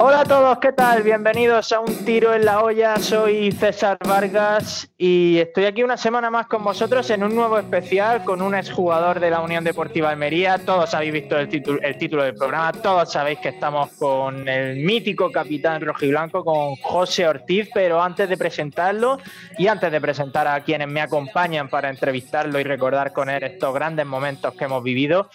[0.00, 1.02] Hola a todos, ¿qué tal?
[1.02, 2.98] Bienvenidos a Un Tiro en la Olla.
[2.98, 8.22] Soy César Vargas y estoy aquí una semana más con vosotros en un nuevo especial
[8.22, 10.58] con un exjugador de la Unión Deportiva Almería.
[10.58, 14.76] Todos habéis visto el título, el título del programa, todos sabéis que estamos con el
[14.76, 19.18] mítico capitán rojiblanco, con José Ortiz, pero antes de presentarlo
[19.58, 23.74] y antes de presentar a quienes me acompañan para entrevistarlo y recordar con él estos
[23.74, 25.28] grandes momentos que hemos vivido,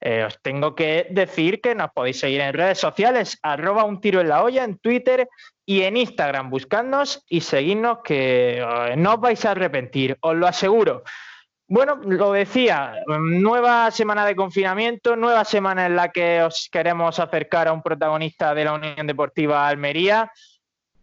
[0.00, 4.20] eh, os tengo que decir que nos podéis seguir en redes sociales, arroba un tiro
[4.20, 5.28] en la olla, en Twitter
[5.64, 6.50] y en Instagram.
[6.50, 11.02] Buscadnos y seguidnos que eh, no os vais a arrepentir, os lo aseguro.
[11.68, 17.66] Bueno, lo decía, nueva semana de confinamiento, nueva semana en la que os queremos acercar
[17.66, 20.30] a un protagonista de la Unión Deportiva Almería.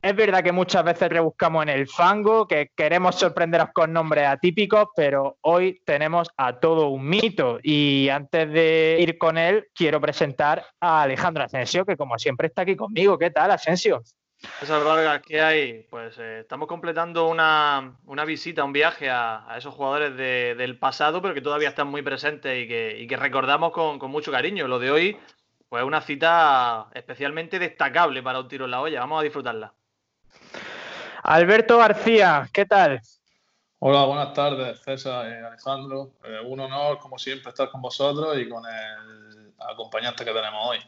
[0.03, 4.89] Es verdad que muchas veces rebuscamos en el fango, que queremos sorprenderos con nombres atípicos,
[4.97, 7.57] pero hoy tenemos a todo un mito.
[7.63, 12.63] Y antes de ir con él, quiero presentar a Alejandro Asensio, que como siempre está
[12.63, 13.17] aquí conmigo.
[13.17, 14.03] ¿Qué tal, Asensio?
[14.61, 15.87] Esas Vargas, ¿qué hay?
[15.89, 17.95] Pues eh, estamos completando una,
[18.27, 22.61] visita, un viaje a, esos jugadores de, del pasado, pero que todavía están muy presentes
[22.61, 24.67] y que, y que recordamos con, con, mucho cariño.
[24.67, 25.17] Lo de hoy,
[25.69, 28.99] pues una cita especialmente destacable para un tiro en la olla.
[28.99, 29.73] Vamos a disfrutarla.
[31.23, 33.01] Alberto García, ¿qué tal?
[33.79, 36.11] Hola, buenas tardes, César y Alejandro.
[36.25, 40.79] Eh, un honor, como siempre, estar con vosotros y con el acompañante que tenemos hoy.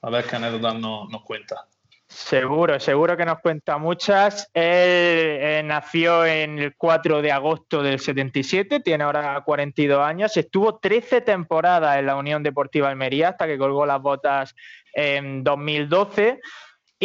[0.00, 1.66] A ver qué anécdotas nos, nos cuenta.
[2.08, 4.50] Seguro, seguro que nos cuenta muchas.
[4.54, 10.78] Él eh, nació en el 4 de agosto del 77, tiene ahora 42 años, estuvo
[10.78, 14.54] 13 temporadas en la Unión Deportiva Almería hasta que colgó las botas
[14.94, 16.40] en 2012.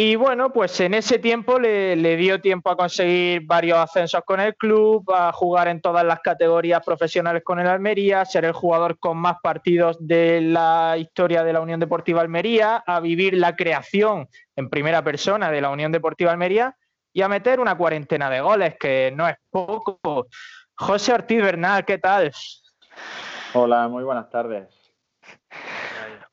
[0.02, 4.40] Y bueno, pues en ese tiempo le, le, dio tiempo a conseguir varios ascensos con
[4.40, 8.98] el club, a jugar en todas las categorías profesionales con el Almería, ser el jugador
[8.98, 14.26] con más partidos de la historia de la Unión Deportiva Almería, a vivir la creación
[14.56, 16.74] en primera persona de la Unión Deportiva Almería
[17.12, 20.28] y a meter una cuarentena de goles, que no es poco.
[20.76, 22.32] José Ortiz Bernal, ¿qué tal?
[23.52, 24.66] Hola, muy buenas tardes.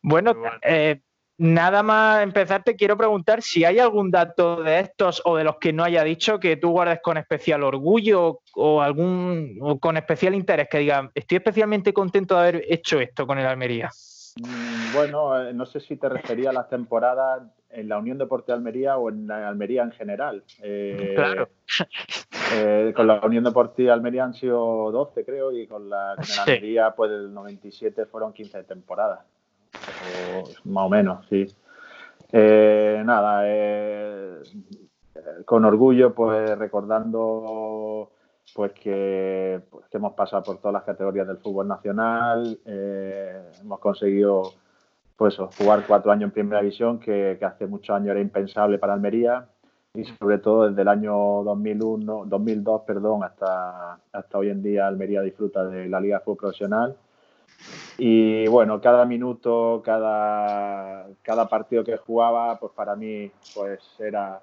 [0.01, 1.01] Bueno, eh,
[1.39, 5.57] Nada más empezar, te quiero preguntar si hay algún dato de estos o de los
[5.57, 10.33] que no haya dicho que tú guardes con especial orgullo o algún o con especial
[10.33, 13.91] interés, que diga, estoy especialmente contento de haber hecho esto con el Almería.
[14.93, 18.97] Bueno, eh, no sé si te refería a las temporadas en la Unión Deportiva Almería
[18.97, 20.43] o en la Almería en general.
[20.63, 21.49] Eh, claro.
[22.53, 26.43] Eh, con la Unión Deportiva Almería han sido 12, creo, y con la, con la
[26.43, 29.19] Almería, pues el 97 fueron 15 temporadas
[30.35, 31.47] o más o menos, sí.
[32.31, 34.41] Eh, nada, eh,
[35.45, 38.11] con orgullo, pues recordando
[38.53, 43.79] pues que, pues, que, hemos pasado por todas las categorías del fútbol nacional, eh, hemos
[43.79, 44.53] conseguido
[45.15, 49.47] pues jugar cuatro años en primera división, que, hace muchos años era impensable para Almería,
[49.93, 51.13] y sobre todo desde el año
[51.43, 56.97] 2001, 2002 perdón, hasta, hasta hoy en día Almería disfruta de la Liga Fútbol Profesional
[57.97, 64.39] y bueno, cada minuto, cada, cada partido que jugaba, pues para mí pues era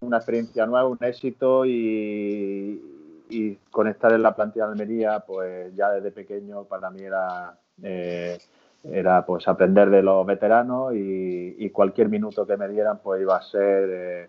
[0.00, 2.82] una experiencia nueva, un éxito y,
[3.28, 8.38] y conectar en la plantilla de Almería, pues ya desde pequeño para mí era, eh,
[8.82, 13.42] era pues aprender de los veteranos y, cualquier minuto que me dieran pues iba a
[13.42, 14.28] ser eh,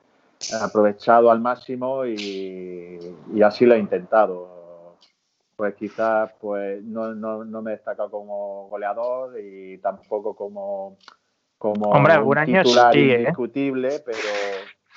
[0.61, 4.60] aprovechado al máximo y así lo he intentado
[5.61, 10.97] pues quizás pues no, no, no, me he destacado como goleador y tampoco como,
[11.59, 14.03] como Hombre, un titular sí, indiscutible, ¿eh?
[14.03, 14.17] pero,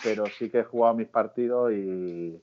[0.03, 2.41] pero sí que he jugado mis partidos y,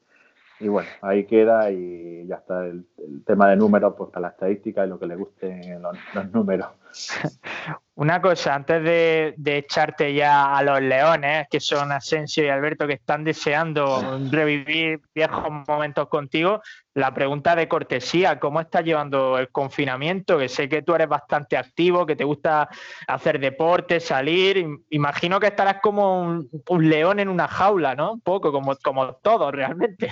[0.60, 4.34] y bueno, ahí queda y ya está el, el, tema de números, pues para la
[4.34, 6.68] estadística y lo que le gusten los, los números.
[7.96, 12.94] Una cosa, antes de, echarte ya a los leones, que son Asensio y Alberto, que
[12.94, 16.62] están deseando revivir viejos momentos contigo,
[16.95, 20.39] la pregunta de cortesía, ¿cómo estás llevando el confinamiento?
[20.39, 22.69] Que sé que tú eres bastante activo, que te gusta
[23.07, 24.66] hacer deporte, salir.
[24.89, 28.13] Imagino que estarás como un, un león en una jaula, ¿no?
[28.13, 30.10] Un poco, como, como todos realmente.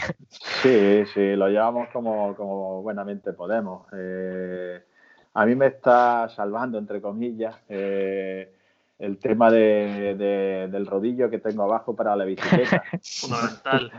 [0.62, 3.88] Sí, sí, lo llevamos como, como buenamente podemos.
[3.94, 4.84] Eh
[5.34, 8.52] a mí me está salvando, entre comillas, eh,
[8.98, 12.84] el tema de, de, del rodillo que tengo abajo para la bicicleta.
[13.02, 13.92] Fundamental.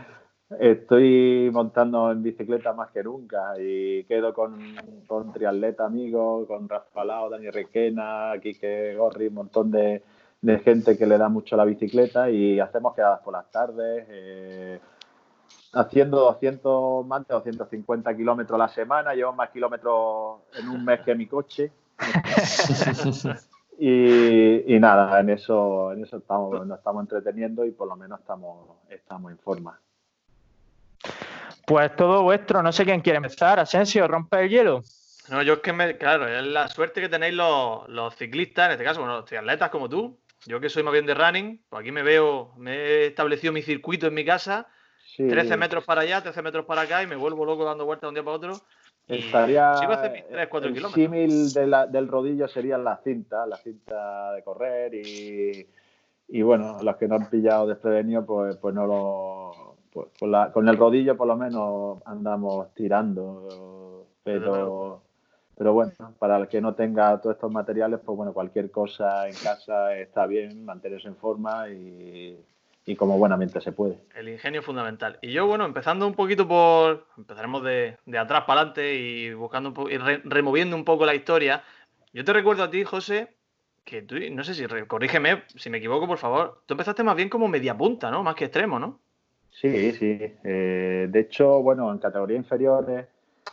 [0.59, 4.59] Estoy montando en bicicleta más que nunca y quedo con,
[5.07, 10.03] con triatleta amigo, con Rafa Lao, Dani Requena, Quique Gorri, un montón de,
[10.41, 14.79] de gente que le da mucho la bicicleta y hacemos quedadas por las tardes, eh,
[15.73, 21.01] haciendo 200, más de 250 kilómetros a la semana, llevo más kilómetros en un mes
[21.01, 21.71] que mi coche.
[23.79, 28.77] y, nada, en eso, en eso estamos, nos estamos entreteniendo y por lo menos estamos,
[28.89, 29.79] estamos en forma.
[31.65, 33.59] Pues todo vuestro, no sé quién quiere empezar.
[33.59, 34.83] Asensio, rompe el hielo.
[35.29, 38.71] No, yo es que me, claro, es la suerte que tenéis los, los ciclistas, en
[38.73, 41.81] este caso, bueno, los triatletas como tú, yo que soy más bien de running, pues
[41.81, 44.67] aquí me veo, me he establecido mi circuito en mi casa,
[45.17, 48.07] 13 metros para allá, 13 metros para acá y me vuelvo loco dando vueltas de
[48.09, 48.53] un día para otro.
[49.07, 49.73] Estaría
[50.63, 55.67] el símil de del rodillo sería la cinta, la cinta de correr y,
[56.29, 59.75] y bueno, los que no han pillado desprevenido pues, pues no lo...
[59.91, 65.01] Pues con, la, con el rodillo por lo menos andamos tirando, pero
[65.61, 69.35] pero bueno, para el que no tenga todos estos materiales, pues bueno, cualquier cosa en
[69.35, 72.35] casa está bien, mantenerse en forma y,
[72.97, 73.99] como buenamente se puede.
[74.15, 75.17] El ingenio fundamental.
[75.21, 77.07] Y yo, bueno, empezando un poquito por.
[77.17, 81.63] Empezaremos de, atrás para adelante y buscando un y removiendo un poco la historia.
[82.13, 83.29] Yo te recuerdo a ti, José,
[83.85, 86.63] que tú, no sé si, corrígeme si me equivoco, por favor.
[86.65, 88.23] Tú empezaste más bien como media punta, ¿no?
[88.23, 88.99] Más que extremo, ¿no?
[89.51, 90.17] Sí, sí.
[90.43, 93.05] Eh, de hecho, bueno, en categoría inferiores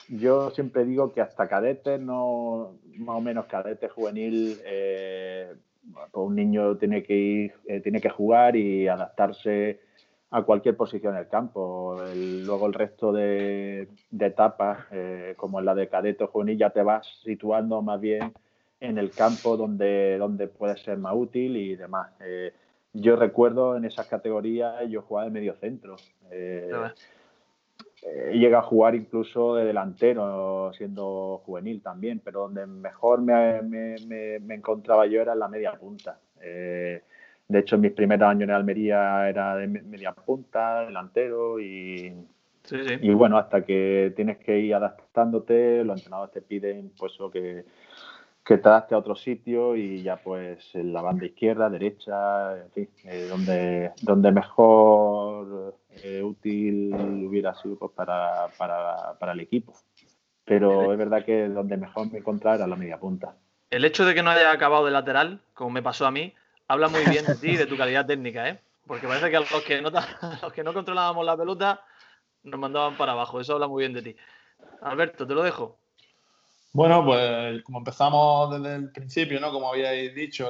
[0.08, 5.54] yo siempre digo que hasta cadete, no, más o menos cadete juvenil, eh,
[5.92, 9.80] pues un niño tiene que ir, eh, tiene que jugar y adaptarse
[10.30, 11.96] a cualquier posición en el campo.
[12.14, 13.88] luego el resto de,
[14.18, 18.32] etapas, eh, como en la de cadete o juvenil, ya te vas situando más bien
[18.80, 22.10] en el campo donde, donde puede ser más útil y demás.
[22.92, 25.96] yo recuerdo en esas categorías, yo jugaba de medio centro.
[26.30, 26.70] Eh,
[28.32, 35.06] llega a jugar incluso de delantero, siendo juvenil también, pero donde mejor me, me, encontraba
[35.06, 36.18] yo era en la media punta.
[36.40, 37.02] Eh,
[37.48, 42.12] de hecho, en mis primeros años en Almería era de media punta, delantero y,
[43.00, 47.64] y bueno, hasta que tienes que ir adaptándote, los entrenadores te piden pues lo que
[48.48, 52.70] que te adapte a otro sitio y ya pues en la banda izquierda, derecha, en
[52.70, 56.94] fin, eh, donde, donde mejor eh, útil
[57.26, 59.74] hubiera sido pues, para, para, el equipo.
[60.46, 63.36] Pero es verdad que donde mejor me encontraba era la media punta.
[63.68, 66.32] El hecho de que no haya acabado de lateral, como me pasó a mí,
[66.68, 68.58] habla muy bien de ti y de tu calidad técnica, ¿eh?
[68.86, 69.90] Porque parece que a los que no,
[70.42, 71.82] los que no controlábamos la pelota
[72.44, 73.42] nos mandaban para abajo.
[73.42, 74.16] Eso habla muy bien de ti.
[74.80, 75.77] Alberto, te lo dejo.
[76.78, 79.50] Bueno, pues como empezamos desde el principio, ¿no?
[79.50, 80.48] Como habíais dicho,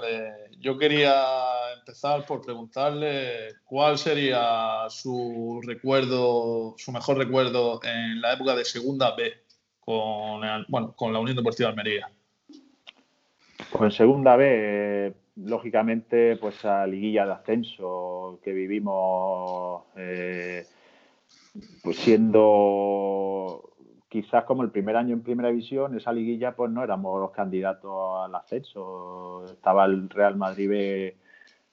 [0.61, 1.25] yo quería
[1.79, 9.17] empezar por preguntarle cuál sería su recuerdo, su mejor recuerdo en la época de Segunda
[9.17, 9.33] B
[9.81, 12.11] con, bueno, con la Unión Deportiva Almería.
[13.71, 20.67] Pues en Segunda B, lógicamente, pues a liguilla de ascenso que vivimos, eh,
[21.83, 23.78] pues siendo
[24.09, 28.25] quizás como el primer año en primera división, esa liguilla, pues no éramos los candidatos
[28.25, 29.45] al ascenso.
[29.45, 31.13] Estaba el Real Madrid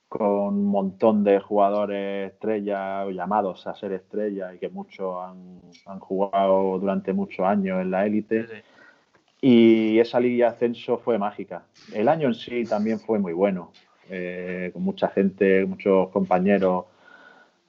[0.07, 5.15] con un montón de jugadores estrellas llamados a ser estrellas y que muchos
[5.85, 8.45] han, jugado durante muchos años en la élite.
[9.41, 11.65] Y esa liguilla de ascenso fue mágica.
[11.93, 13.71] El año en sí también fue muy bueno,
[14.09, 16.85] eh, con mucha gente, muchos compañeros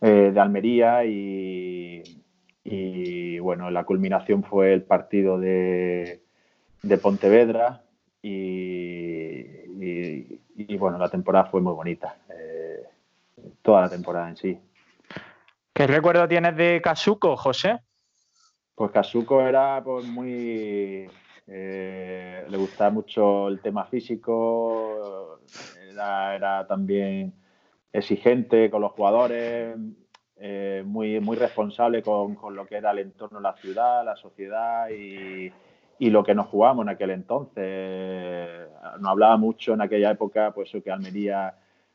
[0.01, 2.03] eh, de Almería y,
[2.69, 6.21] y bueno, la culminación fue el partido de,
[7.01, 7.85] Pontevedra
[8.23, 9.67] y,
[10.77, 12.17] bueno, la temporada fue muy bonita.
[12.29, 12.83] Eh,
[13.63, 14.59] toda la temporada en sí.
[15.73, 17.79] ¿Qué recuerdo tienes de Casuco, José?
[18.75, 21.09] Pues Casuco era pues, muy.
[21.47, 25.41] Eh, le gustaba mucho el tema físico,
[25.89, 27.33] era también
[27.93, 29.77] exigente con los jugadores,
[30.39, 34.89] eh, muy, muy responsable con, con, lo que era el entorno la ciudad, la sociedad
[34.91, 35.51] y,
[35.99, 38.69] y lo que nos jugábamos en aquel entonces.
[39.01, 41.55] Nos hablaba mucho en aquella época, pues que Almería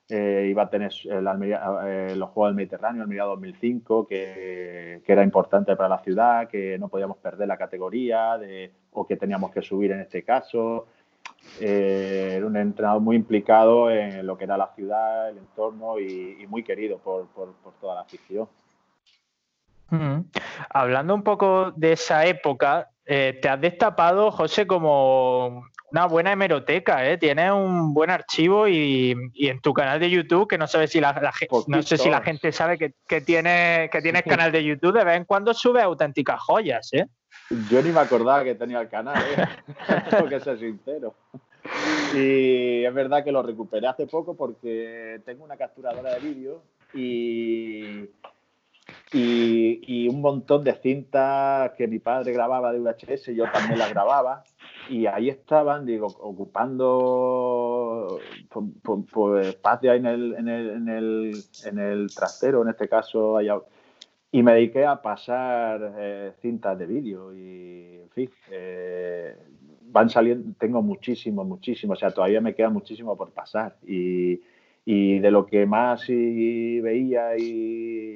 [0.10, 5.76] eh, iba a tener eh, los Juegos del Mediterráneo, Almería 2005, que, que, era importante
[5.78, 9.92] para la ciudad, que no podíamos perder la categoría de, o que teníamos que subir
[9.92, 10.88] en este caso.
[11.60, 16.46] Eh, era un entrenador muy implicado en lo que era la ciudad, el entorno y,
[16.48, 17.28] muy querido por,
[17.80, 18.48] toda la afición.
[20.70, 27.08] Hablando un poco de esa época, eh, te has destapado, José, como una buena hemeroteca,
[27.08, 27.18] ¿eh?
[27.18, 31.14] Tienes un buen archivo y, en tu canal de YouTube, que no, sabes si la,
[31.68, 35.04] no sé si la gente sabe que, que, tiene, que tienes canal de YouTube, de
[35.04, 37.06] vez en cuando sube auténticas joyas, ¿eh?
[37.70, 39.46] Yo ni me acordaba que tenía el canal, ¿eh?
[40.10, 41.16] tengo que ser sincero.
[42.14, 48.10] Y es verdad que lo recuperé hace poco porque tengo una capturadora de vídeo y,
[49.14, 54.44] y, un montón de cintas que mi padre grababa de VHS, yo también las grababa.
[54.90, 57.38] Y ahí estaban, digo, ocupando
[58.50, 63.60] pues, espacio en el, en, el, en, el, en el trastero, en este caso, allá,
[64.32, 69.36] y me dediqué a pasar eh, cintas de vídeo y, en fin, eh,
[69.84, 73.76] van saliendo, tengo muchísimo, muchísimo, o sea, todavía me queda muchísimo por pasar.
[73.86, 74.42] Y,
[74.86, 78.16] y de lo que más veía y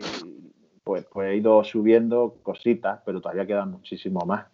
[0.83, 4.45] pues, pues he ido subiendo cositas, pero todavía quedan muchísimo más.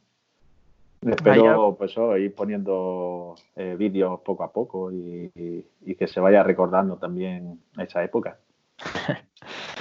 [1.01, 6.98] Espero pues ir poniendo eh, vídeos poco a poco y, y, que se vaya recordando
[6.98, 8.38] también esa época.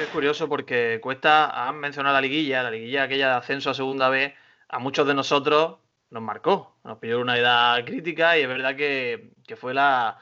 [0.01, 4.09] Es curioso porque cuesta, han mencionado la liguilla, la liguilla aquella de ascenso a segunda
[4.09, 4.33] vez,
[4.71, 5.77] a muchos de nosotros
[6.09, 10.19] nos marcó, nos pidió una edad crítica y es verdad que, fue la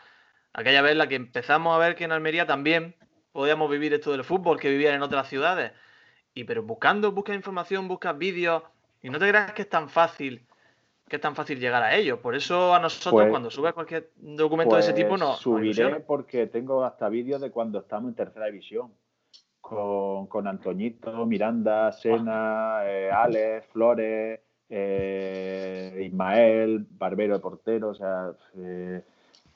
[0.52, 2.96] aquella vez la que empezamos a ver que en Almería también
[3.30, 5.72] podíamos vivir esto del fútbol que vivían en otras ciudades.
[6.34, 8.64] Y pero buscando, buscas información, buscas vídeos
[9.00, 10.47] y no te creas que es tan fácil
[11.08, 12.18] que es tan fácil llegar a ellos.
[12.18, 15.28] Por eso a nosotros pues cuando subes cualquier documento de ese tipo no.
[15.28, 18.92] Pues subiré porque tengo hasta vídeos de cuando estamos en tercera división.
[19.60, 28.32] Con, con Antoñito, Miranda, Sena, eh, Alex, Flores, eh, Ismael, Barbero de portero, o sea,
[28.56, 29.02] eh,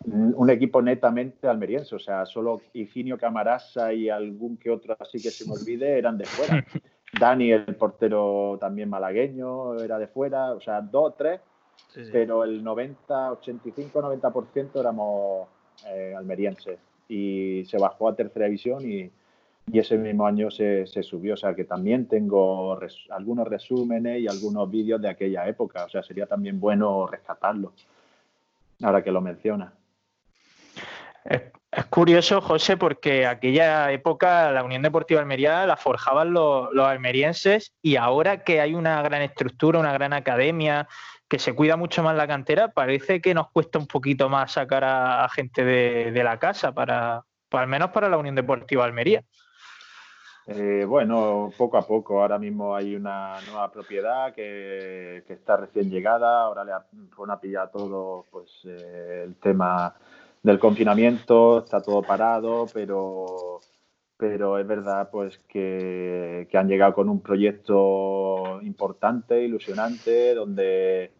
[0.04, 5.30] un equipo netamente almeriense, o sea, solo Higinio Camarasa y algún que otro así que
[5.30, 6.64] se me olvide eran de fuera.
[7.18, 11.40] Dani, el portero también malagueño, era de fuera, o sea, dos, tres,
[12.10, 15.48] pero el 90, 85, 90% éramos
[15.86, 16.78] eh, almerienses.
[17.08, 19.10] Y se bajó a tercera división y,
[19.70, 21.34] y ese mismo año se, se, subió.
[21.34, 22.78] O sea que también tengo
[23.10, 25.84] algunos resúmenes y algunos vídeos de aquella época.
[25.84, 27.72] O sea, sería también bueno rescatarlo,
[28.82, 29.74] ahora que lo menciona.
[31.72, 37.96] Es, curioso, José, porque aquella época la Unión Deportiva Almería la forjaban los, almerienses y
[37.96, 40.86] ahora que hay una gran estructura, una gran academia,
[41.28, 44.84] que se cuida mucho más la cantera, parece que nos cuesta un poquito más sacar
[44.84, 49.24] a, gente de, la casa, para, al menos para la Unión Deportiva Almería.
[50.46, 52.20] Eh, bueno, poco a poco.
[52.20, 56.42] Ahora mismo hay una nueva propiedad que, está recién llegada.
[56.42, 56.72] Ahora le
[57.16, 59.94] van a pillar todo pues, eh, el tema
[60.42, 61.58] del confinamiento.
[61.58, 63.60] Está todo parado, pero,
[64.16, 71.12] pero es verdad pues que, han llegado con un proyecto importante, ilusionante, donde,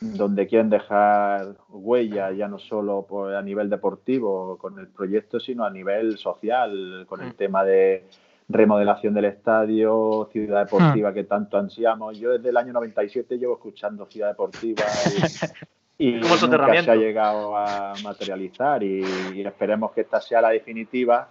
[0.00, 5.64] donde quieren dejar huella ya no solo pues, a nivel deportivo con el proyecto, sino
[5.64, 7.36] a nivel social, con el mm.
[7.36, 8.04] tema de
[8.48, 11.14] remodelación del estadio, Ciudad Deportiva hmm.
[11.14, 12.18] que tanto ansiamos.
[12.18, 14.84] Yo desde el año 97 llevo escuchando Ciudad Deportiva
[15.98, 19.04] y, y nunca se ha llegado a materializar y,
[19.44, 21.28] esperemos que esta sea la definitiva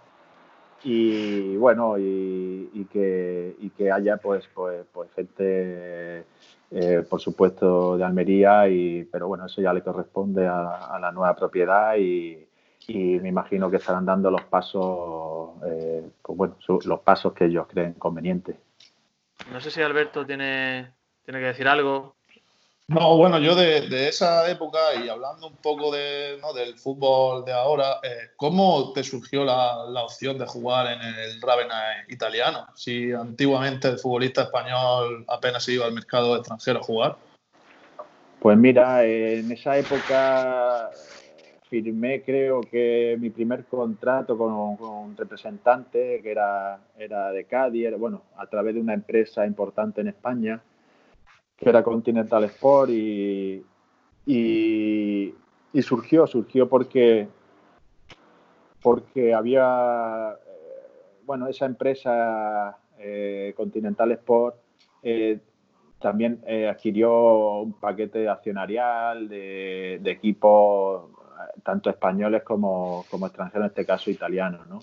[0.83, 6.25] y bueno y, que, que haya pues pues, pues gente
[6.71, 11.35] eh, por supuesto de Almería y pero bueno eso ya le corresponde a la nueva
[11.35, 12.45] propiedad y,
[12.87, 17.67] y me imagino que estarán dando los pasos, eh, pues bueno, los pasos que ellos
[17.69, 18.55] creen convenientes.
[19.51, 20.91] No sé si Alberto tiene,
[21.23, 22.15] tiene que decir algo.
[22.89, 26.51] No, bueno, yo de, esa época y hablando un poco de, ¿no?
[26.51, 31.41] del fútbol de ahora, eh, ¿cómo te surgió la, la, opción de jugar en el
[31.41, 32.67] Ravenna italiano?
[32.75, 37.17] Si antiguamente el futbolista español apenas iba al mercado extranjero a jugar.
[38.41, 40.91] Pues mira, en esa época
[41.69, 48.23] firmé creo que mi primer contrato con, un representante que era, era de Cádiz, bueno,
[48.35, 50.61] a través de una empresa importante en España,
[51.57, 53.63] que era Continental Sport y,
[54.25, 55.33] y,
[55.81, 57.27] surgió, surgió porque,
[58.81, 64.55] porque había, eh, bueno, esa empresa eh, Continental Sport
[65.01, 65.39] eh,
[65.99, 71.09] también adquirió un paquete accionarial de, de equipos
[71.63, 74.79] tanto españoles como, extranjeros, en este caso italianos, ¿no?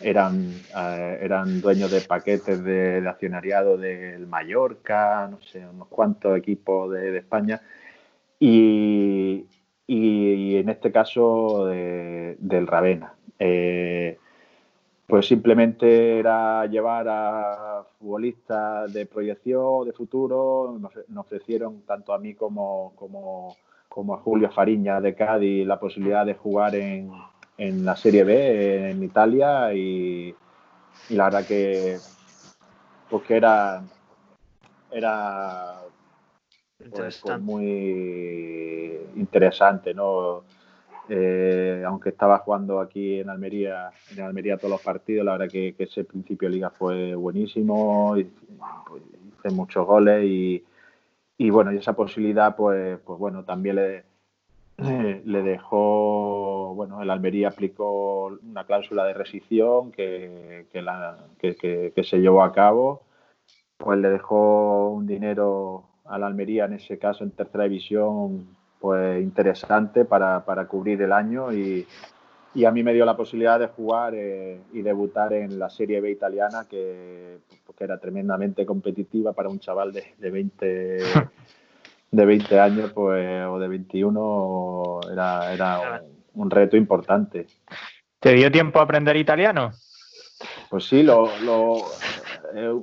[0.00, 6.92] Eran, eh, eran dueños de paquetes de, accionariado del Mallorca, no sé, unos cuantos equipos
[6.92, 7.62] de, España,
[8.38, 9.46] y,
[9.86, 13.14] en este caso del Ravena.
[13.38, 14.18] Eh,
[15.06, 22.34] pues simplemente era llevar a futbolistas de proyección, de futuro, nos, ofrecieron tanto a mí
[22.34, 23.56] como, como
[23.94, 27.12] como a Julio Fariña de Cádiz la posibilidad de jugar en,
[27.56, 30.34] la Serie B en Italia y,
[31.10, 31.98] la verdad que
[33.10, 33.82] porque era
[34.90, 35.82] era
[36.90, 40.42] pues, pues muy interesante no
[41.08, 45.74] Eh, aunque estaba jugando aquí en Almería, en Almería todos los partidos, la verdad que,
[45.78, 48.30] ese principio de liga fue buenísimo, hice,
[49.38, 50.64] hice muchos goles y,
[51.36, 54.04] y, bueno, y esa posibilidad, pues, pues bueno, también le,
[54.78, 62.52] le dejó, bueno, el Almería aplicó una cláusula de rescisión que, que se llevó a
[62.52, 63.02] cabo,
[63.76, 70.04] pues le dejó un dinero al Almería, en ese caso en tercera división, pues interesante
[70.04, 71.86] para, para cubrir el año y,
[72.54, 76.00] y, a mí me dio la posibilidad de jugar eh, y debutar en la Serie
[76.00, 77.38] B italiana que,
[77.76, 80.98] que, era tremendamente competitiva para un chaval de, de 20
[82.14, 86.02] de 20 años pues o de 21 era, era
[86.34, 87.46] un reto importante.
[88.20, 89.72] ¿Te dio tiempo a aprender italiano?
[90.70, 91.76] Pues sí, lo, lo
[92.54, 92.74] eh,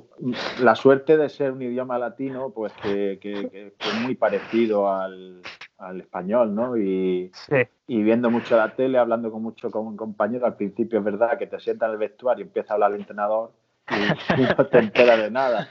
[0.60, 5.42] la suerte de ser un idioma latino, pues que, que, que es muy parecido al,
[5.78, 6.76] al español, ¿no?
[6.76, 7.56] Y, sí.
[7.86, 11.38] y, viendo mucho la tele, hablando con mucho con un compañero, al principio es verdad
[11.38, 13.52] que te sientas en el vestuario y empieza a hablar el entrenador
[13.90, 15.68] y, y no te enteras de nada.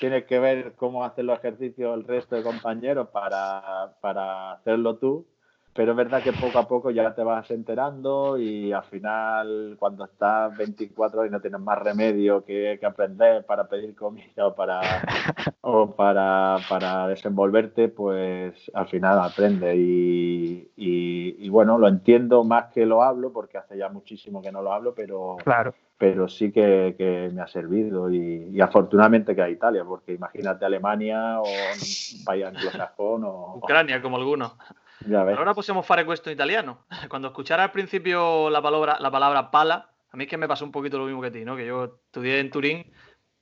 [0.00, 5.26] Tienes que ver cómo hacen los ejercicios el resto de compañeros para, para hacerlo tú
[5.72, 10.04] pero es verdad que poco a poco ya te vas enterando y al final cuando
[10.04, 14.80] estás 24 y no tienes más remedio que, que aprender para pedir comida o para
[15.60, 19.76] o para, para desenvolverte pues al final aprendes.
[19.76, 24.50] Y, y, y, bueno lo entiendo más que lo hablo porque hace ya muchísimo que
[24.50, 25.72] no lo hablo pero claro.
[25.96, 28.10] pero sí que, que me ha servido.
[28.10, 34.02] Y, y, afortunadamente que a Italia, porque imagínate Alemania o un país anglosajón o Ucrania
[34.02, 34.52] como algunos.
[35.08, 36.84] Ahora possiamo fare questo in italiano.
[37.08, 40.64] Cuando escuchara al principio la palabra, la palabra pala, a mí es que me pasó
[40.64, 41.56] un poquito lo mismo que a ti, ¿no?
[41.56, 42.92] Que yo estudié en Turín,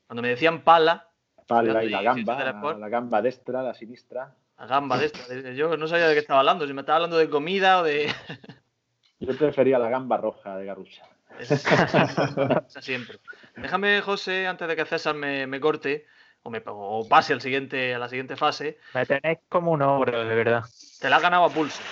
[0.07, 1.09] cuando me decían pala...
[1.47, 4.35] Pala y la gamba, la, la gamba destra, la sinistra.
[4.59, 5.53] La gamba destra.
[5.53, 8.13] Yo no sabía de qué estaba hablando, si me estaba hablando de comida o de...
[9.21, 11.05] Yo prefería la gamba roja de Garrucha.
[11.39, 13.19] Esa, siempre.
[13.57, 16.07] Déjame, José, antes de que César me, me corte,
[16.49, 18.79] o, me, o pase al siguiente, a la siguiente fase.
[18.95, 20.65] Me tenéis como un ogro, de verdad.
[21.01, 21.83] Te la has ganado a pulso.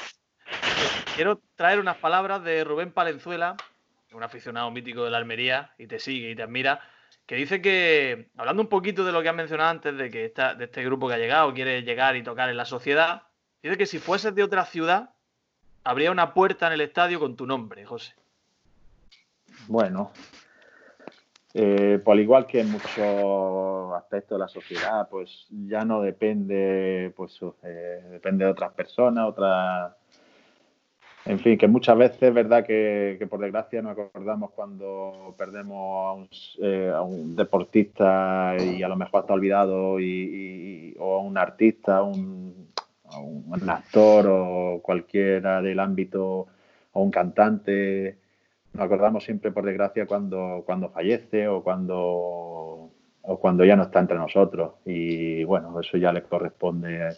[1.15, 3.57] Quiero traer unas palabras de Rubén Palenzuela,
[4.13, 6.81] un aficionado mítico de la Almería, y te sigue y te admira,
[7.27, 10.55] que dice que, hablando un poquito de lo que has mencionado antes, de que esta,
[10.55, 13.23] de este grupo que ha llegado, quiere llegar y tocar en la sociedad,
[13.63, 15.11] dice que si fueses de otra ciudad,
[15.85, 18.15] habría una puerta en el estadio con tu nombre, José.
[19.69, 20.13] Bueno,
[21.59, 27.41] eh, por igual que en muchos aspectos de la sociedad, pues ya no depende, pues
[27.63, 29.95] eh, depende de otras personas, otras.
[31.25, 36.13] En fin, que muchas veces es verdad que, por desgracia nos acordamos cuando perdemos a
[36.13, 36.29] un,
[36.63, 41.97] eh, a un, deportista y a lo mejor está olvidado, y, o a un artista,
[41.97, 42.69] a un
[43.67, 46.49] actor o cualquiera del ámbito,
[46.93, 48.26] o un cantante
[48.77, 52.91] nos acordamos siempre, por desgracia, cuando, cuando fallece o cuando,
[53.23, 54.75] o cuando ya no está entre nosotros.
[54.85, 57.17] Y bueno, eso ya le corresponde.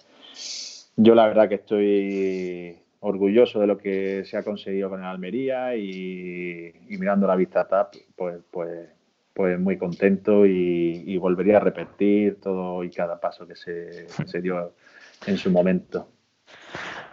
[0.96, 5.76] Yo la verdad que estoy orgulloso de lo que se ha conseguido con el Almería
[5.76, 8.88] y, mirando la vista TAP, pues, pues,
[9.34, 14.40] pues muy contento y, y, volvería a repetir todo y cada paso que se, se
[14.40, 14.74] dio
[15.26, 16.08] en su momento.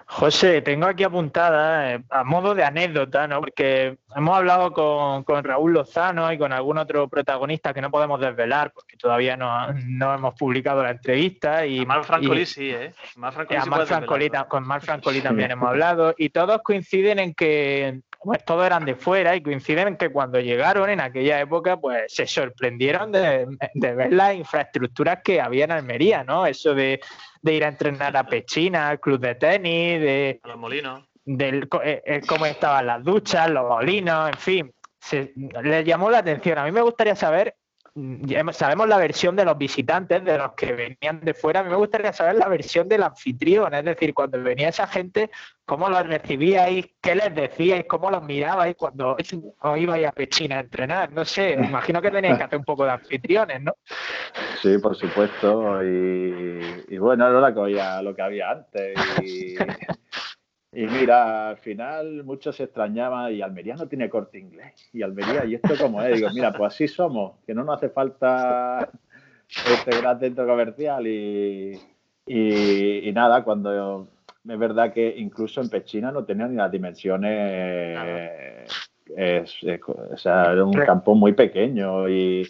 [0.07, 3.39] José, tengo aquí apuntada eh, a modo de anécdota, ¿no?
[3.39, 8.19] Porque hemos hablado con, con, Raúl Lozano y con algún otro protagonista que no podemos
[8.19, 11.65] desvelar porque todavía no, no hemos publicado la entrevista.
[11.65, 12.93] Y, a Mar Francolí sí, ¿eh?
[13.15, 17.33] Mar Francolí sí Mar Francolí, con Mar Francolí también hemos hablado y todos coinciden en
[17.33, 21.77] que pues todos eran de fuera y coinciden en que cuando llegaron en aquella época,
[21.77, 26.47] pues se sorprendieron de, de ver las infraestructuras que había en Almería, ¿no?
[26.47, 26.99] Eso de,
[27.45, 31.69] de ir a entrenar a Pechina, al club de tenis, de a los molinos, del
[31.83, 35.31] eh, cómo estaban las duchas, los molinos, en fin, se,
[35.63, 36.57] les llamó la atención.
[36.57, 37.55] A mí me gustaría saber
[38.51, 41.61] sabemos la versión de los visitantes, de los que venían de fuera.
[41.61, 45.31] A mí me gustaría saber la versión del anfitrión, es decir, cuando venía esa gente,
[45.65, 50.59] cómo los recibíais, qué les decíais, cómo los mirabais cuando os ibais a Pechina a
[50.59, 51.13] entrenar.
[51.13, 53.75] No sé, imagino que teníais que hacer un poco de anfitriones, ¿no?
[54.61, 55.83] Sí, por supuesto.
[55.83, 58.97] Y, y bueno, era lo que había, lo que había antes.
[59.23, 59.55] Y,
[60.71, 64.89] y mira, al final muchos se extrañaban y Almería no tiene corte inglés.
[64.93, 66.15] Y Almería, ¿y esto cómo es?
[66.15, 68.89] Digo, mira, pues así somos, que no nos hace falta
[69.47, 71.79] este gran centro comercial y,
[72.25, 74.07] y, y nada, cuando
[74.47, 77.97] es verdad que incluso en Pechina no tenía ni las dimensiones,
[79.15, 82.47] es, es, o sea, era un campo muy pequeño y,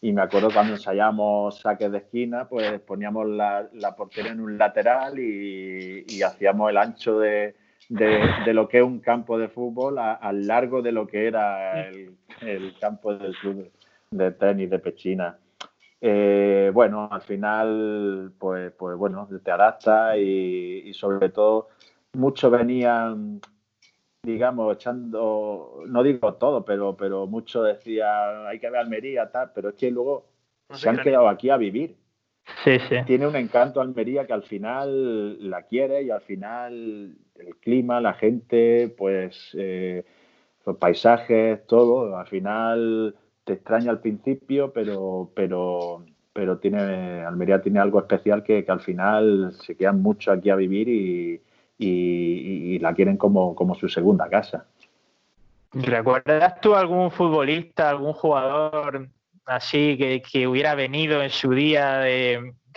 [0.00, 4.56] y me acuerdo cuando ensayamos saques de esquina, pues poníamos la, la portería en un
[4.58, 7.54] lateral y, y hacíamos el ancho de
[7.88, 12.74] de, lo que es un campo de fútbol al largo de lo que era el,
[12.80, 13.70] campo del club
[14.10, 15.38] de tenis de Pechina.
[16.00, 21.68] Eh, bueno, al final, pues, pues bueno, te adaptas y, sobre todo
[22.12, 23.40] muchos venían,
[24.22, 29.70] digamos, echando, no digo todo, pero, pero muchos decían, hay que ver Almería, tal, pero
[29.70, 30.26] es que luego
[30.70, 31.96] se han quedado aquí a vivir.
[32.64, 32.96] Sí, sí.
[33.06, 38.14] Tiene un encanto Almería que al final la quiere y al final el clima, la
[38.14, 40.04] gente, pues eh,
[40.64, 47.78] los paisajes, todo, al final te extraña al principio, pero, pero, pero tiene, Almería tiene
[47.78, 51.40] algo especial que, al final se quedan mucho aquí a vivir y,
[51.78, 54.66] la quieren como, como su segunda casa.
[55.72, 59.08] ¿Recuerdas tú algún futbolista, algún jugador
[59.44, 62.02] así que, hubiera venido en su día,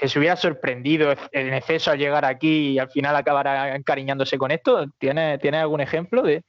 [0.01, 4.49] que se hubiera sorprendido en exceso al llegar aquí y al final acabara encariñándose con
[4.49, 4.87] esto?
[4.97, 6.43] ¿Tienes, ¿tiene algún ejemplo de,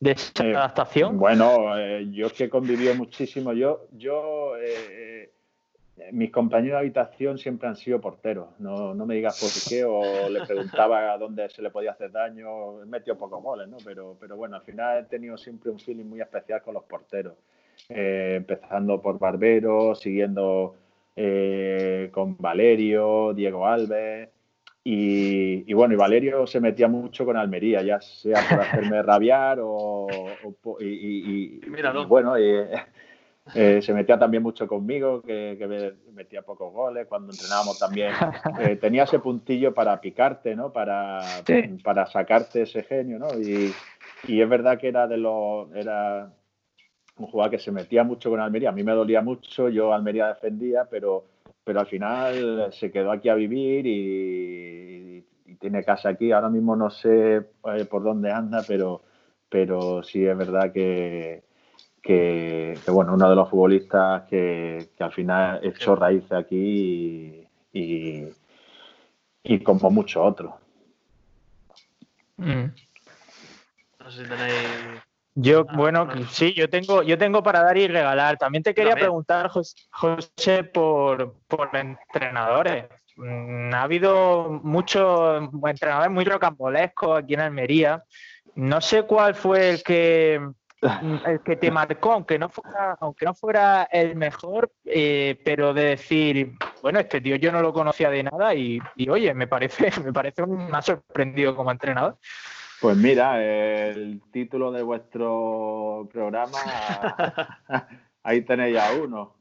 [0.00, 1.16] esa eh, adaptación?
[1.16, 3.52] Bueno, eh, yo es que he convivido muchísimo.
[3.52, 5.30] Yo, yo eh,
[6.12, 8.48] mis compañeros de habitación siempre han sido porteros.
[8.58, 12.10] No, no me digas por qué, o le preguntaba a dónde se le podía hacer
[12.10, 12.82] daño.
[12.82, 13.76] He metido pocos goles, ¿no?
[13.84, 17.34] Pero, pero bueno, al final he tenido siempre un feeling muy especial con los porteros.
[17.88, 20.74] Eh, empezando por Barbero, siguiendo
[21.16, 24.28] eh, con Valerio, Diego Alves.
[24.86, 30.06] Y, bueno, y Valerio se metía mucho con Almería, ya sea por hacerme rabiar o,
[30.78, 31.58] y,
[32.06, 32.34] bueno,
[33.54, 38.12] eh, se metía también mucho conmigo, que, metía pocos goles cuando entrenábamos también.
[38.80, 40.72] tenía ese puntillo para picarte, ¿no?
[40.72, 41.20] Para,
[41.82, 43.28] para sacarte ese genio, ¿no?
[43.38, 43.72] Y,
[44.26, 46.32] y es verdad que era de los, era
[47.18, 48.70] un jugador que se metía mucho con Almería.
[48.70, 51.24] A mí me dolía mucho, yo Almería defendía, pero,
[51.62, 55.24] pero al final se quedó aquí a vivir y,
[55.60, 56.32] tiene casa aquí.
[56.32, 59.02] Ahora mismo no sé eh, por dónde anda, pero,
[59.48, 61.44] pero sí es verdad que,
[62.04, 68.28] que, bueno, uno de los futbolistas que, al final echó raíces aquí y,
[69.42, 70.54] y, como muchos otros.
[72.36, 72.66] Mm.
[74.00, 75.02] No sé si tenéis
[75.36, 78.36] yo, ah, bueno, sí, yo tengo, yo tengo para dar y regalar.
[78.36, 79.50] También te quería preguntar,
[79.90, 82.84] José, por, por entrenadores.
[83.16, 88.04] Mm, ha habido muchos entrenadores muy rocambolescos aquí en Almería.
[88.54, 90.40] No sé cuál fue el que
[91.26, 95.84] el que te marcó, aunque no fuera, aunque no fuera el mejor, eh, pero de
[95.84, 99.90] decir, bueno, este tío yo no lo conocía de nada y, y oye, me parece,
[100.04, 102.18] me parece un, me ha sorprendido como entrenador.
[102.80, 106.58] Pues mira, el título de vuestro programa,
[108.22, 109.36] ahí tenéis a uno.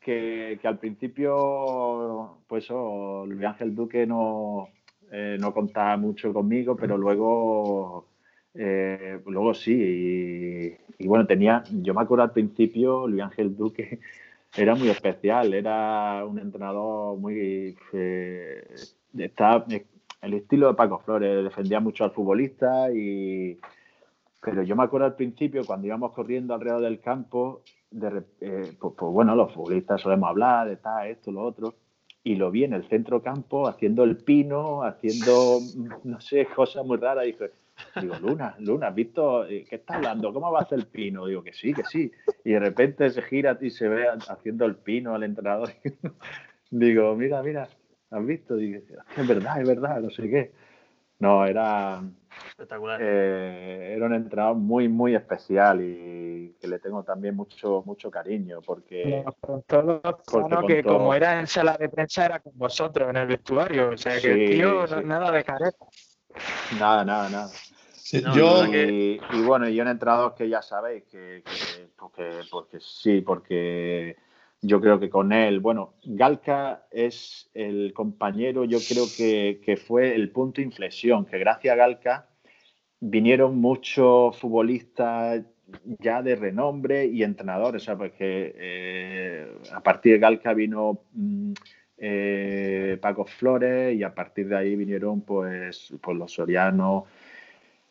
[0.00, 4.68] Que, al principio, pues Luis Ángel Duque no,
[5.12, 8.08] eh, no contaba mucho conmigo, pero luego,
[8.54, 10.76] eh, luego sí.
[10.98, 14.00] Y, bueno, tenía, yo me acuerdo al principio, Luis Ángel Duque
[14.56, 17.76] era muy especial, era un entrenador muy...
[17.92, 18.74] Eh,
[20.22, 23.58] el estilo de Paco Flores, defendía mucho al futbolista y...
[24.40, 27.62] Pero yo me acuerdo al principio, cuando íbamos corriendo alrededor del campo,
[27.92, 31.74] de, eh, pues, pues, bueno, los futbolistas solemos hablar de tal, esto, lo otro,
[32.24, 35.58] y lo vi en el centro campo haciendo el pino, haciendo,
[36.04, 37.26] no sé, cosas muy raras.
[37.26, 37.34] Y
[38.00, 39.46] digo, Luna, Luna, ¿has visto?
[39.46, 40.32] Eh, ¿Qué está hablando?
[40.32, 41.26] ¿Cómo va a hacer el pino?
[41.26, 42.10] Digo, que sí, que sí.
[42.44, 45.70] Y de repente se gira y se ve haciendo el pino al entrenador.
[46.70, 47.68] digo, mira, mira,
[48.12, 48.58] ¿Has visto?
[48.58, 50.52] es verdad, es verdad, no sé qué.
[51.18, 52.02] No, era.
[52.48, 53.00] Espectacular.
[53.02, 58.60] Eh, era un entrenador muy, muy especial y que le tengo también mucho, mucho cariño
[58.60, 59.24] porque.
[59.66, 63.90] todo que como era en sala de prensa era con vosotros en el vestuario.
[63.90, 65.86] O sea, que el tío nada de careta.
[66.78, 67.50] Nada, nada, nada.
[68.12, 68.66] Yo...
[68.66, 74.16] y, bueno, y un entrenador que ya sabéis que, que porque, porque sí, porque
[74.62, 80.30] yo creo que con él, bueno, Galca es el compañero, yo creo que, fue el
[80.30, 82.28] punto de inflexión, que gracias a Galca
[83.00, 85.42] vinieron muchos futbolistas
[85.98, 91.52] ya de renombre y entrenadores, o sea, porque eh, a partir de Galca vino mm,
[91.98, 97.04] eh, Paco Flores y a partir de ahí vinieron pues, pues los Sorianos,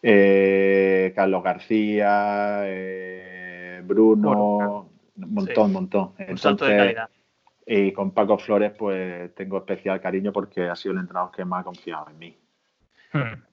[0.02, 2.64] eh, Carlos García,
[3.84, 6.14] Bruno, un montón, un montón.
[6.18, 6.96] Entonces,
[7.66, 11.62] Y con Paco Flores, pues tengo especial cariño porque ha sido el entrenador que más
[11.62, 12.38] ha confiado en mí.
[13.14, 13.44] Hmm.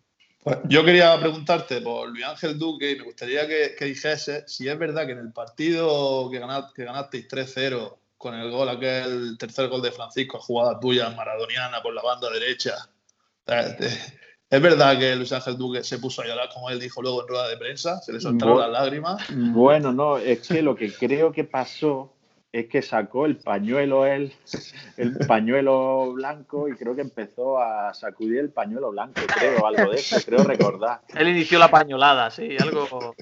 [0.43, 4.79] Pues, yo quería preguntarte por Luis Ángel Duque y me gustaría que, dijese si es
[4.79, 6.39] verdad que en el partido que,
[6.75, 11.95] que ganasteis 3-0 con el gol, aquel tercer gol de Francisco, jugada tuya maradoniana por
[11.95, 12.75] la banda derecha,
[14.51, 17.29] ¿Es verdad que Luis Ángel Duque se puso a llorar, como él dijo luego en
[17.29, 18.01] rueda de prensa?
[18.01, 19.23] ¿Se le soltaron las lágrimas?
[19.35, 22.15] Bueno, no, es que lo que creo que pasó
[22.51, 24.33] es que sacó el pañuelo él,
[24.97, 29.99] el pañuelo blanco y creo que empezó a sacudir el pañuelo blanco, creo, algo de
[29.99, 31.03] eso, creo recordar.
[31.15, 33.15] Él inició la pañolada, sí, algo...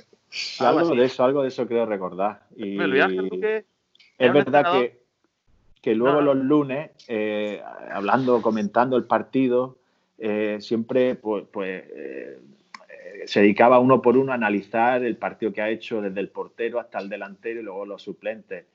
[0.61, 2.43] algo, de eso, algo de eso creo recordar.
[2.57, 5.03] Y es verdad que,
[5.83, 7.61] que luego los lunes, eh,
[7.93, 9.79] hablando, comentando el partido,
[10.19, 12.39] eh, siempre pues, pues eh,
[13.27, 16.79] se dedicaba uno por uno a analizar el partido que ha hecho desde el portero
[16.79, 18.67] hasta el delantero y luego los suplentes.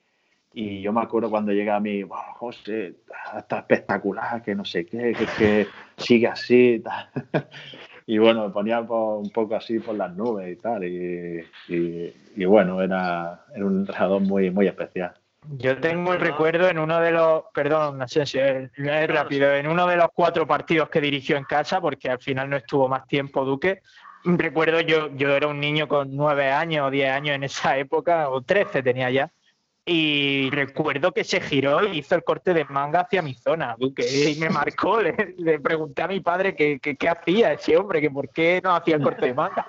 [0.54, 2.96] Y yo me acuerdo cuando llega a mí, José,
[3.36, 6.82] está espectacular, que no sé qué, que, sigue así.
[8.06, 10.84] y bueno, me ponía un poco así por las nubes y tal.
[10.84, 15.14] Y, bueno, era, era un entrenador muy, muy especial.
[15.44, 19.96] Yo tengo el recuerdo en uno de los, perdón, Asensio, es rápido, en uno de
[19.96, 23.82] los cuatro partidos que dirigió en casa, porque al final no estuvo más tiempo Duque.
[24.24, 28.28] Recuerdo yo, yo era un niño con nueve años o diez años en esa época,
[28.28, 29.32] o trece tenía ya,
[29.84, 34.06] y recuerdo que se giró y hizo el corte de manga hacia mi zona, Duque,
[34.30, 38.10] y me marcó, le, le pregunté a mi padre qué, qué hacía ese hombre, que
[38.10, 39.66] por qué no hacía el corte de manga.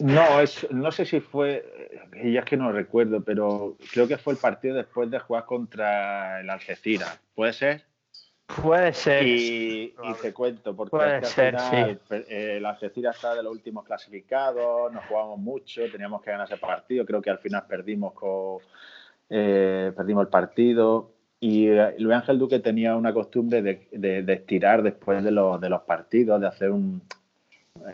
[0.00, 4.34] No, es, no sé si fue, ya es que no recuerdo, pero creo que fue
[4.34, 7.20] el partido después de jugar contra el Algeciras.
[7.34, 7.84] ¿Puede ser?
[8.62, 9.26] Puede ser.
[9.26, 11.56] Y, te cuento, porque Puede ser,
[12.28, 17.04] el Algeciras está de los últimos clasificados, nos jugamos mucho, teníamos que ganar ese partido,
[17.04, 18.58] creo que al final perdimos, con,
[19.28, 21.12] eh, perdimos el partido.
[21.40, 25.68] Y eh, Luis Ángel Duque tenía una costumbre de, de estirar después de los, de
[25.68, 27.02] los partidos, de hacer un,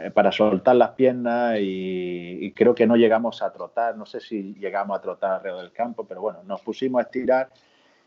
[0.00, 4.54] eh, para soltar las piernas y, creo que no llegamos a trotar, no sé si
[4.54, 7.48] llegamos a trotar alrededor del campo, pero bueno, nos pusimos a estirar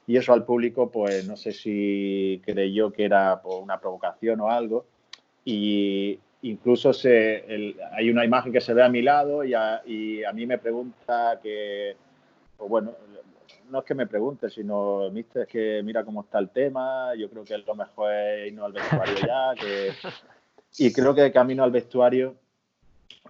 [0.06, 4.50] y eso al público pues no sé si creyó que era por una provocación o
[4.50, 4.86] algo.
[5.44, 9.82] Y incluso se, hay una imagen que se ve a mi lado y a,
[10.34, 11.96] mí me pregunta que,
[12.58, 12.94] pues bueno,
[13.70, 17.30] no es que me pregunte, sino, mister, es que mira cómo está el tema, yo
[17.30, 19.92] creo que lo mejor es irnos al vestuario ya, que
[20.78, 22.36] y creo que de camino al vestuario,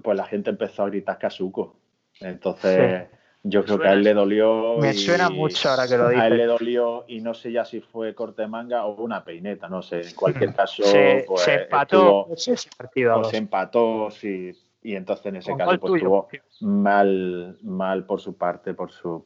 [0.03, 1.75] pues la gente empezó a gritar Casuco.
[2.19, 3.07] Entonces,
[3.43, 4.77] yo creo que a él le dolió.
[4.79, 6.23] Me suena mucho ahora que lo dices.
[6.23, 9.23] A él le dolió y no sé ya si fue corte de manga o una
[9.23, 10.01] peineta, no sé.
[10.01, 13.23] En cualquier caso, se, pues, se empató ese partido.
[13.23, 14.51] se empató, sí.
[14.83, 16.29] Y entonces en ese caso pues, estuvo
[16.61, 19.23] mal, mal por su parte, por su,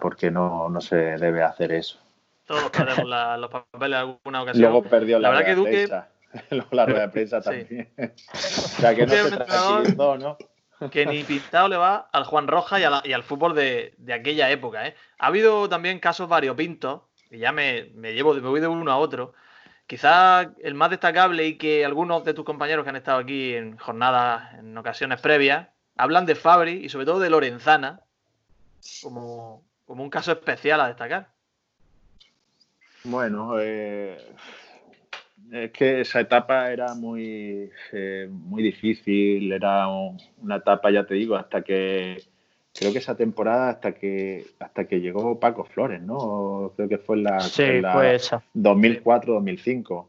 [0.00, 1.98] porque no, no se debe hacer eso.
[2.46, 3.04] Todos perdemos
[3.38, 4.62] los papeles en alguna ocasión.
[4.62, 5.88] Luego perdió la, la verdad que Duque,
[6.70, 7.90] la rueda de prensa también.
[7.98, 10.36] o sea, que no se tranquilizó, ¿no?
[10.90, 14.86] que ni pintado le va al Juan Roja y, al fútbol de, aquella época.
[14.86, 14.94] ¿eh?
[15.18, 19.34] Ha habido también casos variopintos, y ya me, llevo, me voy de uno a otro.
[19.86, 23.76] Quizás el más destacable y que algunos de tus compañeros que han estado aquí en
[23.78, 28.00] jornadas, en ocasiones previas, hablan de Fabri y sobre todo de Lorenzana
[29.02, 31.30] como, como un caso especial a destacar.
[33.04, 34.18] Bueno, eh,
[35.52, 41.36] es que esa etapa era muy, eh, muy difícil, era una etapa, ya te digo,
[41.36, 42.22] hasta que
[42.74, 46.74] creo que esa temporada hasta que hasta que llegó Paco Flores, ¿no?
[46.76, 50.06] Creo que fue en la, 2004-2005,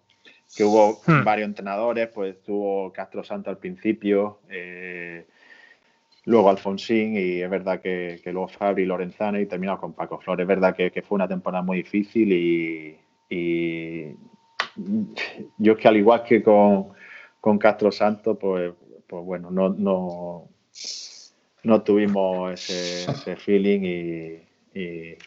[0.55, 1.23] que hubo hmm.
[1.23, 5.25] varios entrenadores, pues tuvo Castro Santo al principio, eh,
[6.25, 10.43] luego Alfonsín y es verdad que, luego Fabri Lorenzana y terminó con Paco Flores.
[10.43, 12.97] Es verdad que, fue una temporada muy difícil y
[15.57, 18.73] yo es que al igual que con, Castro Santos, pues,
[19.07, 20.49] pues bueno, no, no,
[21.63, 23.81] no tuvimos ese, feeling
[24.73, 25.17] y,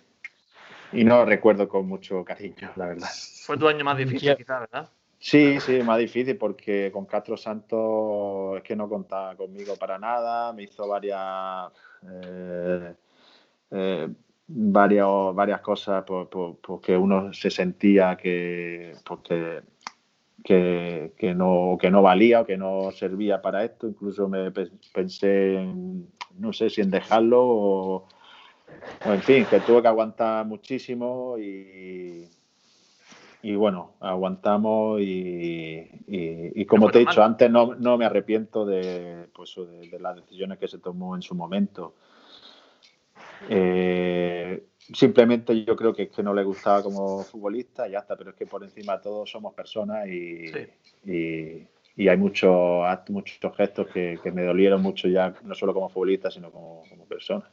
[0.92, 3.08] y, no lo recuerdo con mucho cariño, la verdad.
[3.44, 4.90] Fue tu año más difícil, quizás, ¿verdad?
[5.18, 10.52] Sí, sí, más difícil porque con Castro Santos es que no contaba conmigo para nada,
[10.52, 11.70] me hizo varias
[12.10, 12.94] eh,
[13.70, 14.08] eh,
[14.46, 19.62] varias, varias cosas porque uno se sentía que, porque,
[20.42, 23.88] que, no, que no valía o que no servía para esto.
[23.88, 28.08] Incluso me pensé en, no sé si en dejarlo o,
[29.04, 32.28] en fin, que tuve que aguantar muchísimo y,
[33.42, 39.28] y bueno, aguantamos y, y, como te he dicho antes, no, no me arrepiento de,
[39.34, 41.94] pues, de las decisiones que se tomó en su momento.
[43.48, 48.16] Eh, simplemente yo creo que es que no le gustaba como futbolista y ya está,
[48.16, 50.50] pero es que por encima de todo somos personas y,
[51.04, 56.50] y, hay muchos muchos gestos que, me dolieron mucho ya, no solo como futbolista, sino
[56.50, 57.50] como, persona.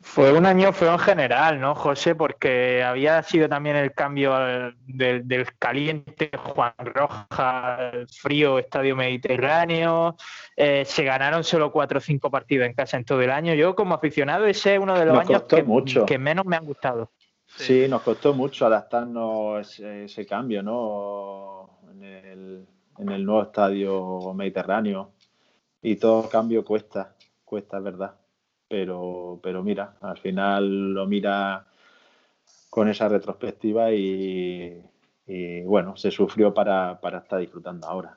[0.00, 2.14] Fue un año feo en general, ¿no, José?
[2.14, 4.34] Porque había sido también el cambio
[4.86, 10.16] del, caliente Juan Roja, frío Estadio Mediterráneo.
[10.56, 13.54] Eh, se ganaron solo cuatro o cinco partidos en casa en todo el año.
[13.54, 15.44] Yo, como aficionado, ese es uno de los años
[16.06, 17.10] que, menos me han gustado.
[17.46, 17.86] Sí.
[17.88, 21.78] nos costó mucho adaptarnos ese, ese cambio, ¿no?
[21.92, 22.66] En el,
[22.98, 25.12] en el nuevo Estadio Mediterráneo.
[25.82, 27.14] Y todo cambio cuesta,
[27.44, 28.19] cuesta, es verdad
[28.70, 31.66] pero, pero mira, al final lo mira
[32.70, 34.80] con esa retrospectiva y,
[35.66, 38.16] bueno, se sufrió para, estar disfrutando ahora.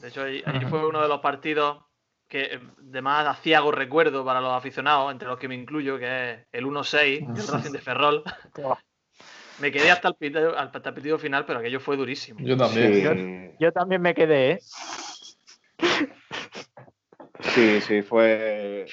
[0.00, 1.84] De hecho, ahí, fue uno de los partidos
[2.26, 6.38] que de más aciago recuerdo para los aficionados, entre los que me incluyo, que es
[6.50, 8.24] el 1-6 de Racing de Ferrol.
[9.60, 12.40] me quedé hasta el, pitido, hasta final, pero aquello fue durísimo.
[12.40, 13.54] Yo también.
[13.60, 14.58] Yo, también me quedé, ¿eh?
[17.40, 18.86] Sí, sí, fue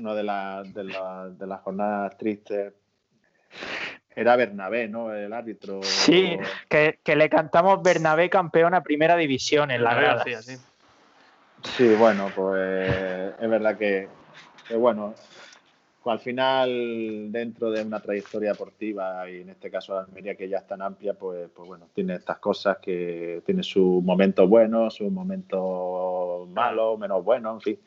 [0.00, 2.72] una de, de, de las jornadas tristes.
[4.16, 5.12] Era Bernabé, ¿no?
[5.12, 5.82] El árbitro.
[5.82, 6.36] Sí,
[6.68, 10.24] que, le cantamos Bernabé campeón a primera división en la grada.
[10.42, 10.56] Sí,
[11.62, 14.08] sí, bueno, pues es verdad que,
[14.68, 15.14] que bueno,
[16.04, 20.58] al final, dentro de una trayectoria deportiva y en este caso la Almería que ya
[20.58, 25.10] es tan amplia, pues, pues bueno, tiene estas cosas que tiene sus momentos buenos, sus
[25.10, 27.80] momentos malos, menos buenos, en fin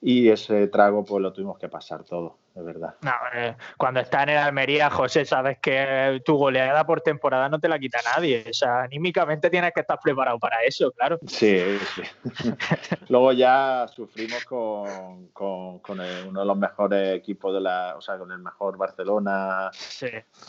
[0.00, 2.94] y ese trago pues lo tuvimos que pasar todo, de verdad.
[3.34, 7.68] Eh, cuando estás en el Almería, José, sabes que tu goleada por temporada no te
[7.68, 8.44] la quita nadie.
[8.48, 11.18] O sea, anímicamente tienes que estar preparado para eso, claro.
[11.26, 12.02] Sí, sí.
[13.08, 15.80] Luego ya sufrimos con, con,
[16.28, 19.70] uno de los mejores equipos de la, o sea, con el mejor Barcelona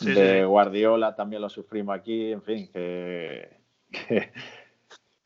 [0.01, 3.57] de Guardiola, también lo sufrimos aquí, en fin, que
[3.91, 4.31] que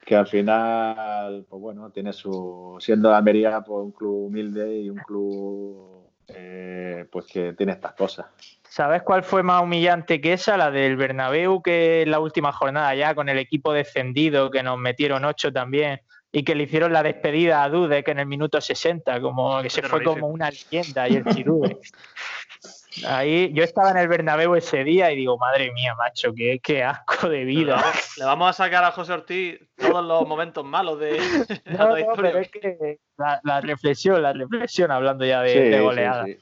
[0.10, 2.78] al final, pues bueno, tiene su.
[2.80, 8.26] Siendo Almería pues, un club humilde y un club eh, pues que tiene estas cosas.
[8.68, 10.58] ¿Sabes cuál fue más humillante que esa?
[10.58, 14.78] La del Bernabéu, que en la última jornada ya, con el equipo descendido, que nos
[14.78, 18.62] metieron ocho también, y que le hicieron la despedida a Dude, que en el minuto
[18.62, 21.80] 60, como que se fue como una leyenda y el Chirude.
[23.08, 26.84] Ahí, yo estaba en el Bernabéu ese día y digo, madre mía, macho, qué, qué
[26.84, 27.82] asco de vida.
[28.18, 31.18] Le vamos a sacar a José Ortiz todos los momentos malos de
[31.66, 36.26] no, no, pero es que la, reflexión, la reflexión, hablando ya de, goleada.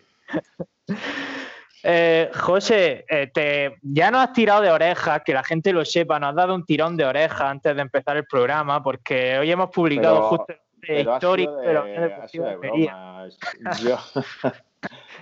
[1.81, 6.19] Eh, José, eh, te, ya nos has tirado de orejas, que la gente lo sepa,
[6.19, 9.69] nos has dado un tirón de orejas antes de empezar el programa, porque hoy hemos
[9.69, 12.91] publicado justo el histórico de, la de,
[13.81, 13.97] Yo,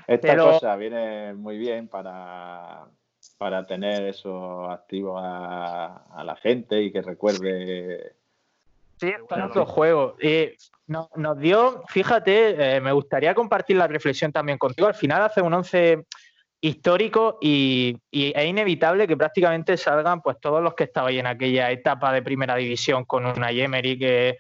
[0.08, 2.86] esta cosa viene muy bien para,
[3.38, 8.14] para tener eso activo a, la gente y que recuerde.
[9.00, 10.16] Sí, para otro juego.
[10.22, 10.54] Y
[10.88, 14.88] nos dio, fíjate, eh, me gustaría compartir la reflexión también contigo.
[14.88, 16.06] Al final hace un once
[16.60, 22.12] histórico y, es inevitable que prácticamente salgan pues todos los que estaban en aquella etapa
[22.12, 24.38] de primera división con una Yemery que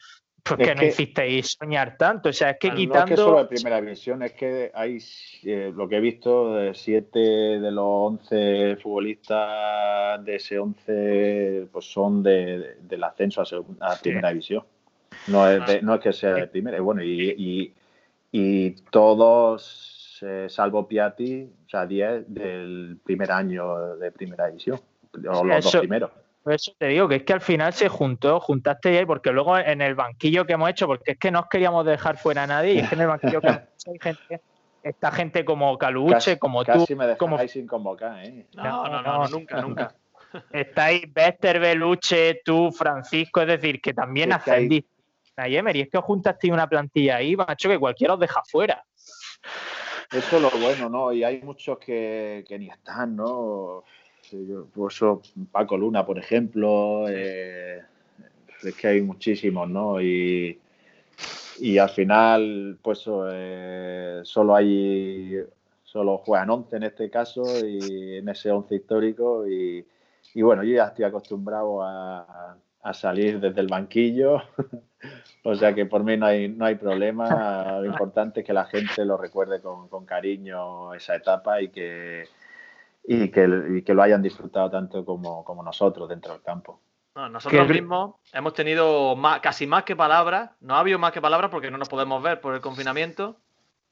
[0.55, 2.29] pues que, no hicisteis soñar tanto.
[2.29, 2.97] O sea, es que quitando.
[2.97, 4.97] No es que solo de primera visión, es que hay
[5.43, 12.23] eh, lo que he visto, siete de los once futbolistas de ese once pues son
[12.23, 13.43] de, del ascenso
[13.79, 14.63] a, primera división.
[15.27, 16.79] No es, no es que sea de primera.
[16.81, 17.73] Bueno, y,
[18.31, 24.79] y, todos, eh, salvo Piatti, o sea, 10 del primer año de primera división.
[25.13, 26.11] O los dos primeros
[26.55, 29.81] eso te digo, que es que al final se juntó, juntaste ahí, porque luego en
[29.81, 32.73] el banquillo que hemos hecho, porque es que no os queríamos dejar fuera a nadie,
[32.73, 34.41] y es que en el banquillo que hemos hecho hay gente,
[34.83, 36.71] esta gente como Caluche, como tú.
[36.71, 37.37] Casi me como...
[37.47, 38.45] sin convocar, ¿eh?
[38.55, 39.95] No, no, no, nunca, nunca.
[40.51, 44.89] Estáis Bester, Beluche, tú, Francisco, es decir, que también ascendiste
[45.37, 48.41] a Yemer, y es que os juntasteis una plantilla ahí, macho, que cualquiera os deja
[48.49, 48.83] fuera.
[50.11, 51.11] Eso es lo bueno, ¿no?
[51.11, 53.83] Y hay muchos que, que ni están, ¿no?
[54.73, 54.99] Pues
[55.51, 57.81] Paco Luna, por ejemplo, eh,
[58.63, 60.01] es que hay muchísimos, ¿no?
[60.01, 60.59] Y,
[61.59, 65.37] y al final, pues eh, solo hay,
[65.83, 69.85] solo juegan 11 en este caso y en ese 11 histórico y,
[70.33, 74.41] y bueno, yo ya estoy acostumbrado a, a salir desde el banquillo,
[75.43, 78.65] o sea que por mí no hay, no hay problema, lo importante es que la
[78.65, 82.25] gente lo recuerde con, con cariño esa etapa y que
[83.09, 86.81] y que, que lo hayan disfrutado tanto como, como, nosotros dentro del campo.
[87.15, 91.49] nosotros mismos hemos tenido más, casi más que palabras, no ha habido más que palabras
[91.49, 93.37] porque no nos podemos ver por el confinamiento,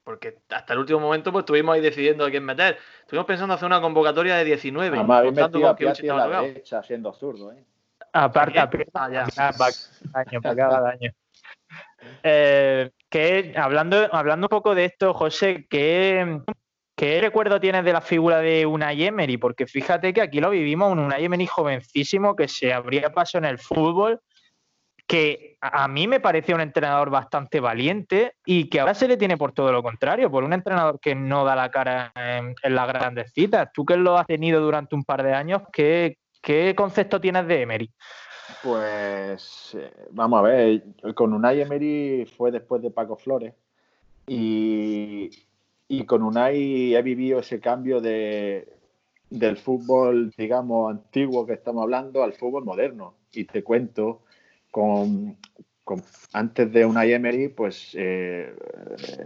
[0.04, 2.76] porque hasta el último momento pues estuvimos ahí decidiendo a quién meter.
[3.00, 4.98] Estuvimos pensando hacer una convocatoria de 19.
[4.98, 7.64] Además, habéis metido a Piatti a la derecha siendo zurdo, ¿eh?
[8.12, 8.58] Aparte,
[8.94, 9.26] ah, ya.
[10.12, 11.10] daño, para cada daño.
[12.22, 16.40] Eh, que hablando, hablando un poco de esto, José, que
[16.96, 19.36] ¿qué recuerdo tienes de la figura de Unai Emery?
[19.36, 23.44] Porque fíjate que aquí lo vivimos, un Unai Emery jovencísimo que se abría paso en
[23.44, 24.20] el fútbol,
[25.06, 29.36] que a mí me parecía un entrenador bastante valiente y que ahora se le tiene
[29.36, 33.32] por todo lo contrario, por un entrenador que no da la cara en, las grandes
[33.32, 33.68] citas.
[33.72, 36.16] Tú que lo has tenido durante un par de años, ¿qué,
[36.76, 37.90] concepto tienes de Emery?
[38.62, 40.82] Pues eh, vamos a ver,
[41.14, 43.54] con Unai Emery fue después de Paco Flores
[44.26, 45.30] y,
[46.04, 48.68] con Unai he vivido ese cambio de,
[49.30, 53.14] del fútbol, digamos, antiguo que estamos hablando al fútbol moderno.
[53.32, 54.22] Y te cuento,
[54.70, 55.36] con,
[56.32, 58.52] antes de Unai Emery, pues, eh,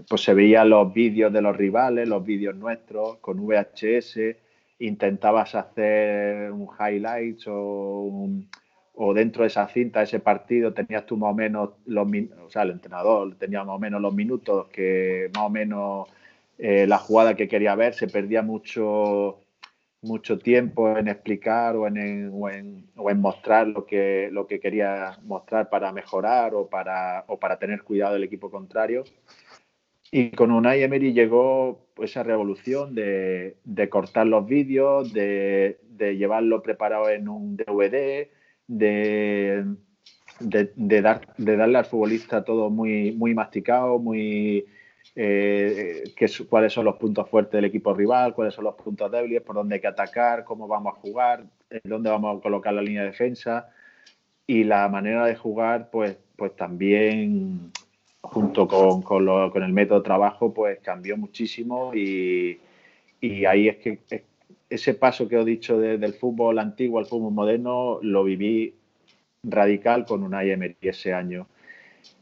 [0.09, 4.37] pues se veían los vídeos de los rivales, los vídeos nuestros, con VHS,
[4.81, 8.49] intentabas hacer un highlights o un
[9.03, 12.63] o dentro de esa cinta, ese partido, tenías tú más o menos los o sea,
[12.65, 16.07] el entrenador tenía más o menos los minutos que más o menos
[16.63, 19.41] eh, la jugada que quería ver, se perdía mucho
[20.03, 24.59] mucho tiempo en explicar o en, o en, o en, mostrar lo que, lo que
[24.59, 29.05] quería mostrar para mejorar o para, o para tener cuidado del equipo contrario.
[30.11, 36.63] Y con Unai Emery llegó esa revolución de, de cortar los vídeos, de, de, llevarlo
[36.63, 38.29] preparado en un DVD,
[38.67, 39.65] de,
[40.41, 44.67] de, dar, de darle al futbolista todo muy, muy masticado, muy
[45.17, 46.05] eh,
[46.49, 49.77] cuáles son los puntos fuertes del equipo rival, cuáles son los puntos débiles, por dónde
[49.77, 51.45] hay que atacar, cómo vamos a jugar,
[51.85, 53.69] dónde vamos a colocar la línea de defensa.
[54.47, 57.71] Y la manera de jugar, pues, pues también
[58.21, 62.61] junto con, con, el método de trabajo, pues cambió muchísimo y,
[63.21, 64.25] y ahí es que
[64.69, 68.75] ese paso que he dicho del fútbol antiguo al fútbol moderno lo viví
[69.43, 71.49] radical con un Emery ese año.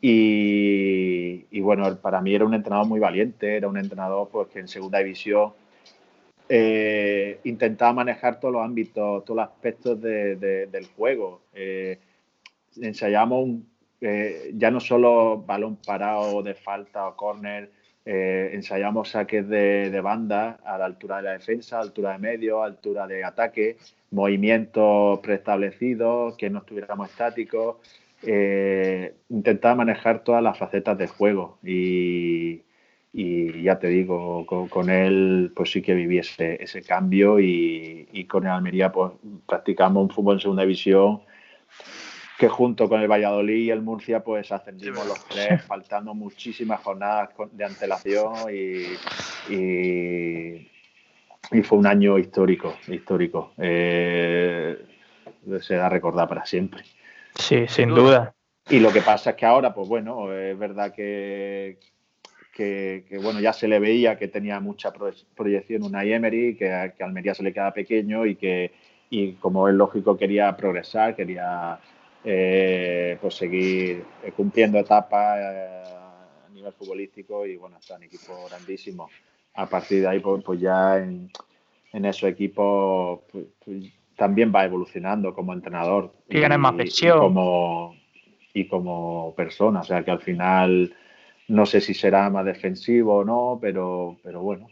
[0.00, 4.68] Y, bueno, para mí era un entrenador muy valiente, era un entrenador pues, que en
[4.68, 5.52] segunda división
[6.48, 11.42] eh, intentaba manejar todos los ámbitos, todos los aspectos del juego.
[11.52, 11.98] Eh,
[12.80, 13.48] ensayamos
[14.00, 17.70] eh, ya no solo balón parado de falta o córner,
[18.04, 23.06] eh, ensayamos saques de, banda a la altura de la defensa, altura de medio, altura
[23.06, 23.76] de ataque,
[24.12, 27.76] movimientos preestablecidos, que no estuviéramos estáticos.
[28.22, 32.62] Eh, intentaba manejar todas las facetas del juego y,
[33.62, 38.52] ya te digo, con, él pues sí que viví ese, cambio y, y, con el
[38.52, 39.12] Almería pues
[39.46, 41.20] practicamos un fútbol en segunda división
[42.38, 47.30] que junto con el Valladolid y el Murcia pues ascendimos los tres, faltando muchísimas jornadas
[47.50, 48.84] de antelación y,
[49.52, 50.68] y,
[51.64, 53.54] fue un año histórico, histórico.
[53.58, 54.78] Eh,
[55.60, 56.84] se da a recordar para siempre.
[57.38, 58.34] Sí, sin duda.
[58.68, 61.78] Y lo que pasa es que ahora, pues bueno, es verdad que,
[62.52, 64.92] que, bueno, ya se le veía que tenía mucha
[65.34, 68.72] proyección una Emery, que, que Almería se le queda pequeño y que,
[69.08, 71.78] y como es lógico, quería progresar, quería
[72.24, 75.82] eh, pues seguir eh, cumpliendo etapas eh,
[76.46, 79.08] a nivel futbolístico y bueno, está en equipo grandísimo.
[79.54, 81.30] A partir de ahí, pues, pues ya en,
[81.92, 83.84] en esos equipos pues, pues,
[84.18, 86.12] también va evolucionando como entrenador.
[86.28, 87.16] Y, más presión.
[87.16, 87.96] Y como,
[88.52, 90.92] y como persona, o sea que al final
[91.46, 94.68] no sé si será más defensivo o no, pero, pero bueno,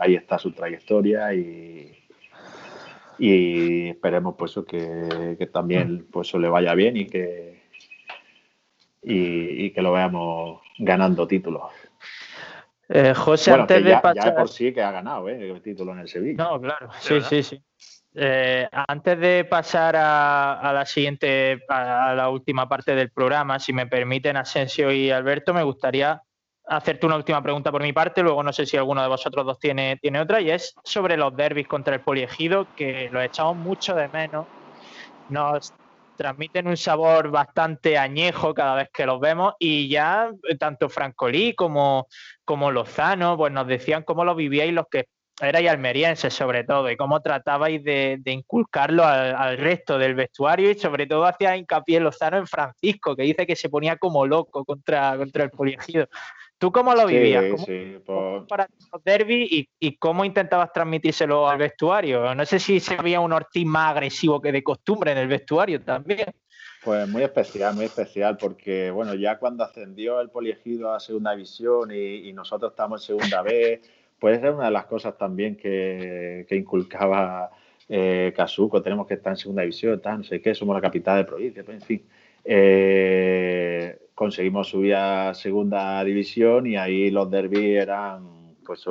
[0.00, 1.92] ahí está su trayectoria y,
[3.18, 7.64] y esperemos pues que, que también pues le vaya bien y que
[9.02, 11.64] y, que lo veamos ganando títulos.
[12.88, 14.24] Eh, José, antes de pasar...
[14.24, 15.50] ya por sí que ha ganado ¿eh?
[15.50, 16.44] el título en el Sevilla.
[16.44, 17.62] No, claro, sí, sí, sí.
[18.16, 23.86] Eh, antes de pasar a, la siguiente, a la última parte del programa, si me
[23.86, 26.22] permiten, Asensio y Alberto, me gustaría
[26.66, 29.58] hacerte una última pregunta por mi parte, luego no sé si alguno de vosotros dos
[29.58, 33.94] tiene, tiene otra, y es sobre los derbis contra el poliegido, que los echamos mucho
[33.94, 34.46] de menos.
[35.28, 35.74] Nos
[36.16, 42.06] transmiten un sabor bastante añejo cada vez que los vemos y ya tanto Francolí como,
[42.44, 45.08] como Lozano pues nos decían cómo lo vivíais los que
[45.40, 50.74] erais almerienses sobre todo y cómo tratabais de, inculcarlo al, al, resto del vestuario y
[50.78, 55.16] sobre todo hacía hincapié Lozano en Francisco que dice que se ponía como loco contra,
[55.16, 56.08] contra el poliegido.
[56.58, 57.44] ¿Tú cómo lo vivías?
[58.06, 62.34] ¿Cómo, para los derby y, cómo intentabas transmitírselo al vestuario?
[62.34, 65.82] No sé si se había un Ortiz más agresivo que de costumbre en el vestuario
[65.82, 66.26] también.
[66.82, 71.90] Pues muy especial, muy especial, porque bueno, ya cuando ascendió el poliegido a segunda división
[71.92, 73.80] y, nosotros estamos en segunda B,
[74.24, 77.50] pues era una de las cosas también que, inculcaba
[77.90, 81.18] eh, Casuco, tenemos que estar en segunda división, tal, no sé qué, somos la capital
[81.18, 82.02] de provincia, pues, en fin.
[82.42, 88.86] Eh, conseguimos subir a segunda división y ahí los derbis eran pues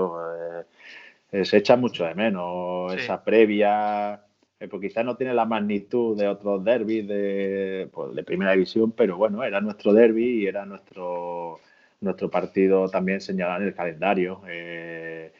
[1.50, 4.22] se echa mucho de menos esa previa
[4.70, 9.18] pues quizás no tiene la magnitud de otros derbis de, pues, de primera división, pero
[9.18, 11.60] bueno, era nuestro derby y era nuestro,
[12.04, 14.42] nuestro partido también señalado en el calendario.
[14.48, 15.32] Eh,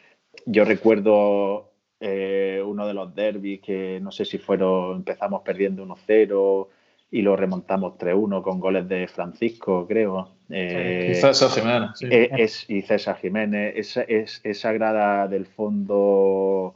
[0.46, 6.68] yo recuerdo eh, uno de los derbis que no sé si fueron, empezamos perdiendo 1-0
[7.10, 10.30] y lo remontamos 3-1 con goles de Francisco, creo.
[10.50, 11.90] Eh, y César Jiménez.
[12.00, 13.74] Es, y César Jiménez.
[13.76, 16.74] Esa, es, esa grada del fondo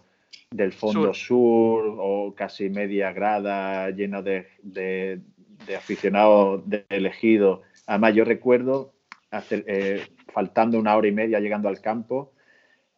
[0.51, 5.21] del fondo sur, o casi media grada llena de, de,
[5.77, 7.61] aficionados de elegidos.
[7.87, 8.93] Además, yo recuerdo,
[9.31, 10.03] eh,
[10.33, 12.33] faltando una hora y media llegando al campo,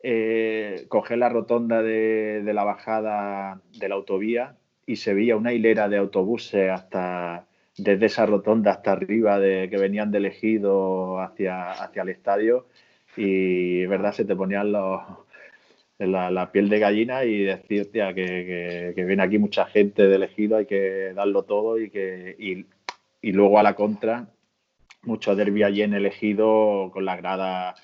[0.02, 4.56] eh, coger la rotonda de, la bajada de la autovía
[4.86, 9.76] y se veía una hilera de autobuses hasta desde esa rotonda hasta arriba de que
[9.76, 12.66] venían de elegido hacia, hacia el estadio
[13.16, 19.66] y verdad se te ponían la, piel de gallina y decir que, viene aquí mucha
[19.66, 24.28] gente de elegido, hay que darlo todo y que y, luego a la contra,
[25.02, 27.74] mucho derbi allí en elegido con la grada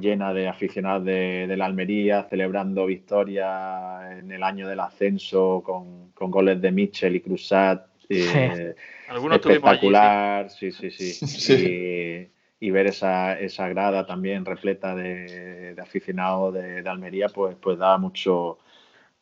[0.00, 6.60] llena de aficionados de, la Almería, celebrando victoria en el año del ascenso con, goles
[6.60, 7.86] de Mitchell y Cruzat.
[8.08, 8.74] Eh,
[9.08, 12.28] espectacular, sí, sí, sí
[12.62, 18.58] y ver esa, esa grada también repleta de, aficionados de, Almería, pues, pues da mucho,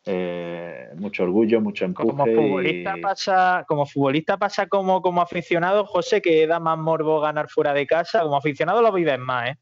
[0.05, 2.09] eh, mucho orgullo, mucho empuje.
[2.09, 7.49] Como futbolista pasa, como futbolista pasa como, como aficionado, José, que da más morbo ganar
[7.49, 8.21] fuera de casa.
[8.21, 9.57] Como aficionado lo vives más, ¿eh?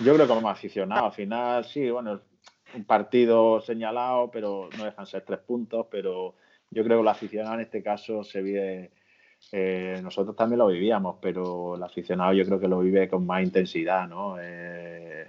[0.00, 2.20] Yo creo que como aficionado, al final sí, bueno,
[2.74, 6.34] un partido señalado, pero no dejan ser tres puntos, pero
[6.70, 8.92] yo creo que el aficionado en este caso se vive
[9.52, 13.42] eh, nosotros también lo vivíamos, pero el aficionado yo creo que lo vive con más
[13.42, 14.36] intensidad, ¿no?
[14.40, 15.26] Eh,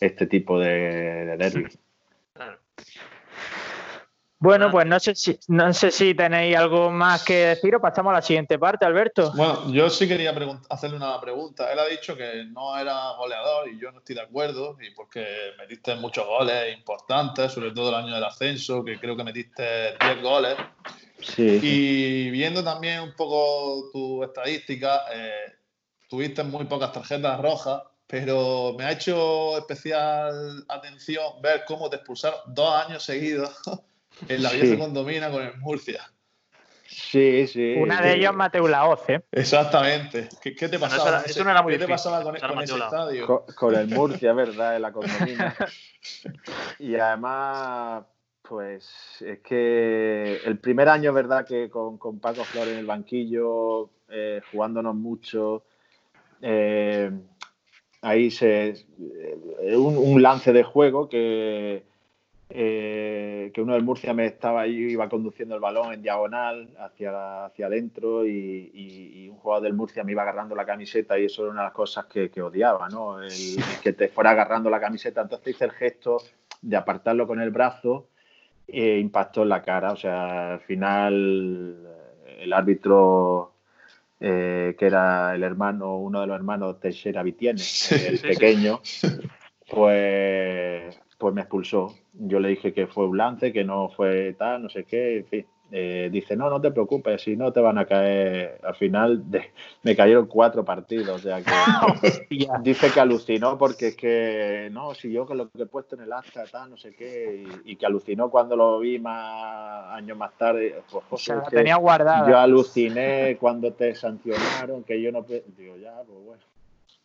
[0.00, 1.66] este tipo de, derby.
[4.38, 8.10] Bueno, pues no sé si no sé si tenéis algo más que decir o pasamos
[8.10, 9.32] a la siguiente parte, Alberto.
[9.34, 10.34] Bueno, yo sí quería
[10.68, 11.72] hacerle una pregunta.
[11.72, 15.24] Él ha dicho que no era goleador y yo no estoy de acuerdo, y porque
[15.58, 20.22] metiste muchos goles importantes, sobre todo el año del ascenso, que creo que metiste 10
[20.22, 20.56] goles.
[21.38, 25.54] Y viendo también un poco tu estadística, eh,
[26.10, 32.38] tuviste muy pocas tarjetas rojas, pero me ha hecho especial atención ver cómo te expulsaron
[32.48, 33.50] dos años seguidos
[34.28, 36.10] en la vieja condomina con el Murcia.
[36.88, 37.74] Sí, sí.
[37.78, 39.22] Una de ellas Mateo Laoz, ¿eh?
[39.32, 40.28] Exactamente.
[40.40, 43.44] ¿Qué, te pasaba, eso, no era muy ¿qué te pasaba con, ese estadio?
[43.54, 44.76] Con, el Murcia, ¿verdad?
[44.76, 45.54] En la condomina.
[46.78, 48.04] y además,
[48.40, 51.44] pues es que el primer año, ¿verdad?
[51.44, 55.64] Que con, Paco Flores en el banquillo, eh, jugándonos mucho,
[56.40, 57.10] eh,
[58.06, 58.68] ahí se.
[59.60, 61.82] Eh, un, lance de juego que,
[62.48, 67.66] que uno del Murcia me estaba ahí, iba conduciendo el balón en diagonal hacia, hacia
[67.66, 71.62] adentro y, un jugador del Murcia me iba agarrando la camiseta y eso era una
[71.62, 73.20] de las cosas que, odiaba, ¿no?
[73.20, 73.30] el
[73.82, 75.22] que te fuera agarrando la camiseta.
[75.22, 76.22] Entonces hice el gesto
[76.62, 78.08] de apartarlo con el brazo
[78.68, 79.92] e impactó en la cara.
[79.92, 81.76] O sea, al final
[82.38, 83.55] el árbitro
[84.20, 87.60] eh, que era el hermano, uno de los hermanos Teixeira Vitiene,
[87.90, 88.80] el pequeño,
[89.70, 91.94] pues, pues me expulsó.
[92.12, 95.26] Yo le dije que fue un lance, que no fue tal, no sé qué, en
[95.26, 95.46] fin.
[95.72, 98.60] Eh, dice, no, no te preocupes, si no te van a caer.
[98.62, 99.24] Al final
[99.82, 101.08] me cayeron cuatro partidos.
[101.08, 102.26] O sea que
[102.62, 106.02] dice que alucinó porque es que, no, si yo con lo que he puesto en
[106.02, 110.36] el acta, tal, no sé qué, y, que alucinó cuando lo vi más años más
[110.38, 110.82] tarde.
[111.10, 112.28] Pues, tenía guardada.
[112.28, 115.22] Yo aluciné cuando te sancionaron, que yo no.
[115.22, 116.42] Digo, ya, pues bueno.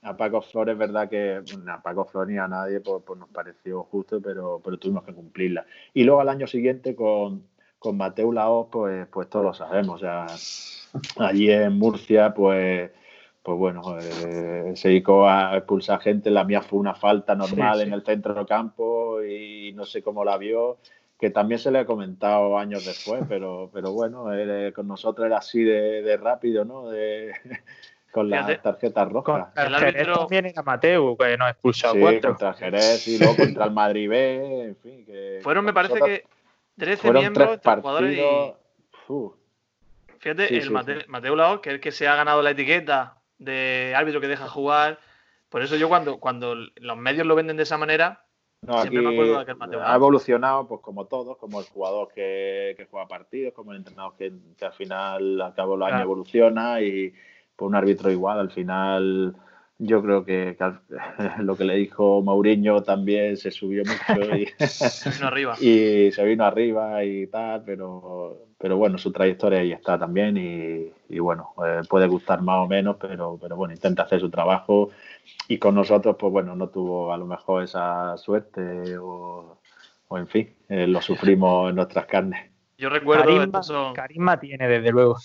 [0.04, 3.84] A Paco Flores, verdad que a Paco Flores ni a nadie pues, pues, nos pareció
[3.84, 5.64] justo, pero, pero tuvimos que cumplirla.
[5.94, 7.44] Y luego al año siguiente con,
[7.82, 10.00] con Mateo Laos, pues, pues todos lo sabemos.
[10.00, 10.28] ya
[11.18, 12.92] allí en Murcia, pues,
[13.42, 16.30] pues bueno, eh, se dedicó a expulsar gente.
[16.30, 20.24] La mía fue una falta normal en el centro del campo y no sé cómo
[20.24, 20.78] la vio,
[21.20, 24.26] que también se le ha comentado años después, pero, pero bueno,
[24.76, 26.88] con nosotros era así de, rápido, ¿no?
[26.92, 27.34] De,
[28.12, 29.48] con las tarjetas rojas.
[29.56, 33.72] El árbitro también era Mateo, que nos expulsó sí, contra Jerez y luego contra el
[33.72, 35.04] Madrid B, en fin.
[35.04, 36.41] Que Fueron, me parece que
[36.82, 38.54] 13 miembros, jugadores y...
[40.18, 40.72] Fíjate, el
[41.08, 44.48] Mateo, Lao, que es el que se ha ganado la etiqueta de árbitro que deja
[44.48, 45.00] jugar.
[45.50, 48.26] Por eso yo cuando, cuando los medios lo venden de esa manera,
[48.82, 52.88] siempre me acuerdo de aquel Mateo Ha evolucionado, pues como todos, como el jugador que,
[52.90, 54.34] juega partidos, como el entrenador que,
[54.66, 57.14] al final, al cabo del año, evoluciona y
[57.56, 59.36] pues un árbitro igual, al final
[59.84, 60.56] yo creo que,
[61.40, 64.48] lo que le dijo Mourinho también se subió mucho y,
[65.24, 65.56] arriba.
[65.60, 71.20] y se vino arriba y tal, pero, pero bueno, su trayectoria ahí está también y,
[71.20, 74.92] bueno, eh, puede gustar más o menos, pero, pero bueno, intenta hacer su trabajo
[75.48, 79.58] y con nosotros, pues bueno, no tuvo a lo mejor esa suerte o,
[80.12, 82.52] en fin, eh, lo sufrimos en nuestras carnes.
[82.78, 83.24] Yo recuerdo...
[83.24, 85.18] Carisma, carisma tiene, desde luego.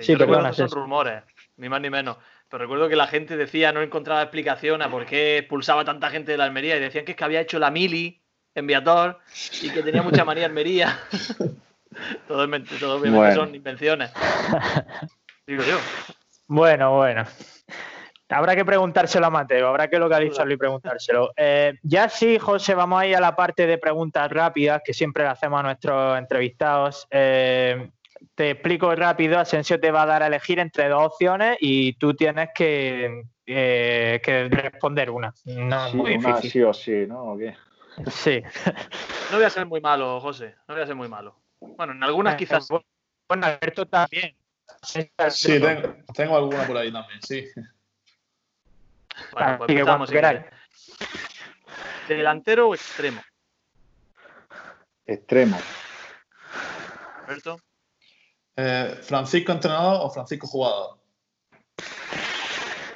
[0.00, 1.22] Sí, pero son rumores,
[1.56, 2.16] ni más ni menos.
[2.52, 6.32] Pero recuerdo que la gente decía, no encontraba explicación a por qué expulsaba tanta gente
[6.32, 8.22] de la Almería y decían que es que había hecho la mili
[8.54, 9.20] en Viator
[9.62, 11.00] y que tenía mucha manía Almería.
[12.28, 12.46] todo,
[12.78, 14.12] todo obviamente son invenciones.
[15.46, 15.78] Digo yo.
[16.46, 17.24] Bueno, bueno.
[18.28, 21.32] Habrá que preguntárselo a Mateo, habrá que localizarlo y preguntárselo.
[21.34, 25.22] Eh, ya sí, José, vamos a ir a la parte de preguntas rápidas que siempre
[25.24, 27.06] le hacemos a nuestros entrevistados.
[27.10, 27.90] Eh,
[28.34, 32.14] te explico rápido, Asensio te va a dar a elegir entre dos opciones y tú
[32.14, 35.32] tienes que, eh, responder una.
[35.44, 36.50] No sí, muy difícil.
[36.50, 37.36] sí o sí, ¿no?
[38.08, 38.42] Sí.
[39.30, 40.56] No voy a ser muy malo, José.
[40.68, 41.40] No voy a ser muy malo.
[41.58, 42.68] Bueno, en algunas quizás.
[42.68, 44.36] Bueno, Alberto también.
[44.82, 45.10] Sí,
[46.14, 47.48] tengo, alguna por ahí también, sí.
[49.32, 50.10] Bueno, pues empezamos.
[52.08, 53.22] ¿Delantero o extremo?
[55.06, 55.58] Extremo.
[57.26, 57.58] Alberto.
[58.56, 60.98] Eh, ¿Francisco entrenador o Francisco jugador?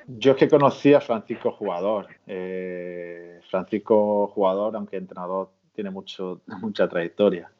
[0.06, 2.08] Yo es que conocí a Francisco jugador.
[2.26, 7.50] Eh, Francisco jugador, aunque entrenador, tiene mucho, mucha trayectoria.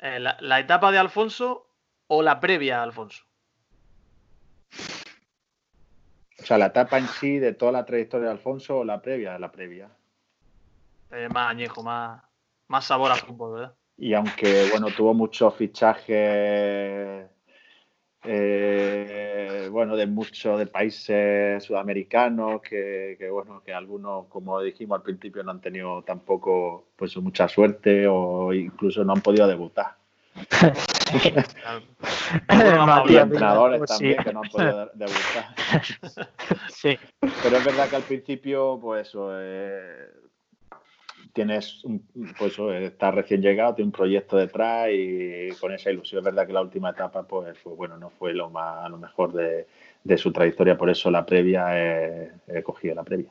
[0.00, 1.66] Eh, la, etapa de Alfonso
[2.08, 3.24] o la previa a Alfonso?
[6.40, 9.38] O sea, la etapa en sí de toda la trayectoria de Alfonso o la previa,
[9.38, 9.90] la previa.
[11.32, 12.22] más añejo, más,
[12.68, 13.77] más sabor al fútbol, ¿verdad?
[13.98, 17.26] Y aunque bueno tuvo muchos fichajes
[18.24, 25.42] eh, bueno de muchos de países sudamericanos que, bueno que algunos como dijimos al principio
[25.42, 29.96] no han tenido tampoco pues mucha suerte o incluso no han podido debutar.
[32.48, 35.54] Entrenadores también que no han podido debutar.
[36.70, 36.96] Sí.
[37.42, 40.06] pero es verdad que al principio pues eh,
[41.32, 41.82] tienes,
[42.38, 46.20] pues está recién llegado, tiene un proyecto detrás y con esa ilusión.
[46.20, 49.32] Es verdad que la última etapa, pues, bueno, no fue lo más, a lo mejor
[49.32, 49.66] de,
[50.16, 51.66] su trayectoria, por eso la previa
[52.46, 53.30] he, cogido la previa.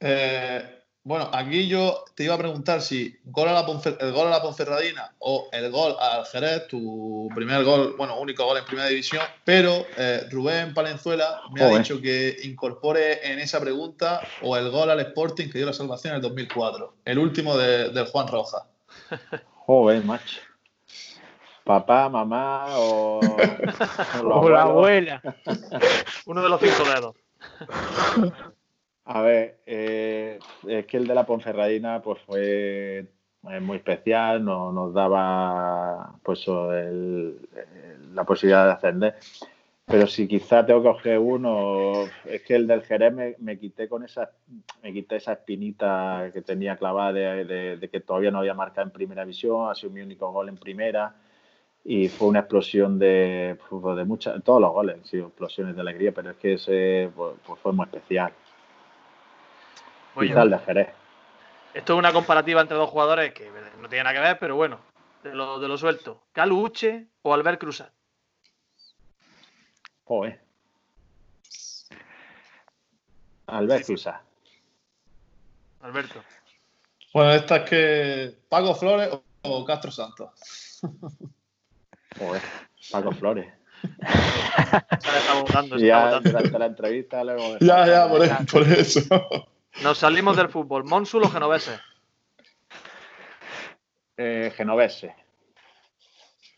[0.00, 4.30] Eh, bueno, aquí yo te iba a preguntar si gol a la el gol a
[4.30, 8.88] la Ponferradina o el gol al Jerez, tu primer gol, bueno, único gol en primera
[8.88, 14.70] división, pero eh, Rubén Palenzuela me ha dicho que incorpore en esa pregunta o el
[14.70, 18.28] gol al Sporting que dio la salvación en el 2004, el último de, del Juan
[18.28, 18.66] Roja.
[19.66, 20.40] Joder, macho.
[21.64, 23.20] Papá, mamá o,
[24.24, 25.22] o la abuela.
[26.26, 27.16] Uno de los cinco dedos.
[29.04, 32.98] A ver, eh, es que el de la Ponferradina pues fue
[33.50, 39.16] eh, muy especial, no, nos daba pues la posibilidad de ascender.
[39.84, 44.04] Pero si quizá tengo que coger uno, es que el del Jerez me, quité con
[44.04, 44.30] esa,
[44.82, 49.24] me quité esa espinita que tenía clavada de, que todavía no había marcado en primera
[49.24, 51.16] visión, ha sido mi único gol en primera
[51.84, 55.80] y fue una explosión de, pues, de muchas, todos los goles han sido explosiones de
[55.80, 58.32] alegría, pero es que ese pues, pues fue muy especial.
[61.74, 63.50] Esto es una comparativa entre dos jugadores que
[63.80, 64.80] no tiene nada que ver, pero bueno,
[65.22, 66.22] de lo, de lo suelto.
[66.32, 67.90] ¿Calu Uche o Albert Cruzat?
[70.04, 70.40] Joder.
[73.46, 74.22] Albert Cruzat.
[75.82, 76.22] Alberto.
[77.12, 79.10] Bueno, esta es que Paco Flores
[79.42, 80.80] o Castro Santos.
[82.18, 82.42] Joder,
[82.90, 83.52] Paco Flores.
[83.82, 87.58] está votando, ya durante la entrevista luego.
[87.60, 89.00] Ya, ya, por, por eso.
[89.80, 90.84] Nos salimos del fútbol.
[90.84, 91.80] ¿Mónsul o Genovese?
[94.16, 95.14] Eh, genovese.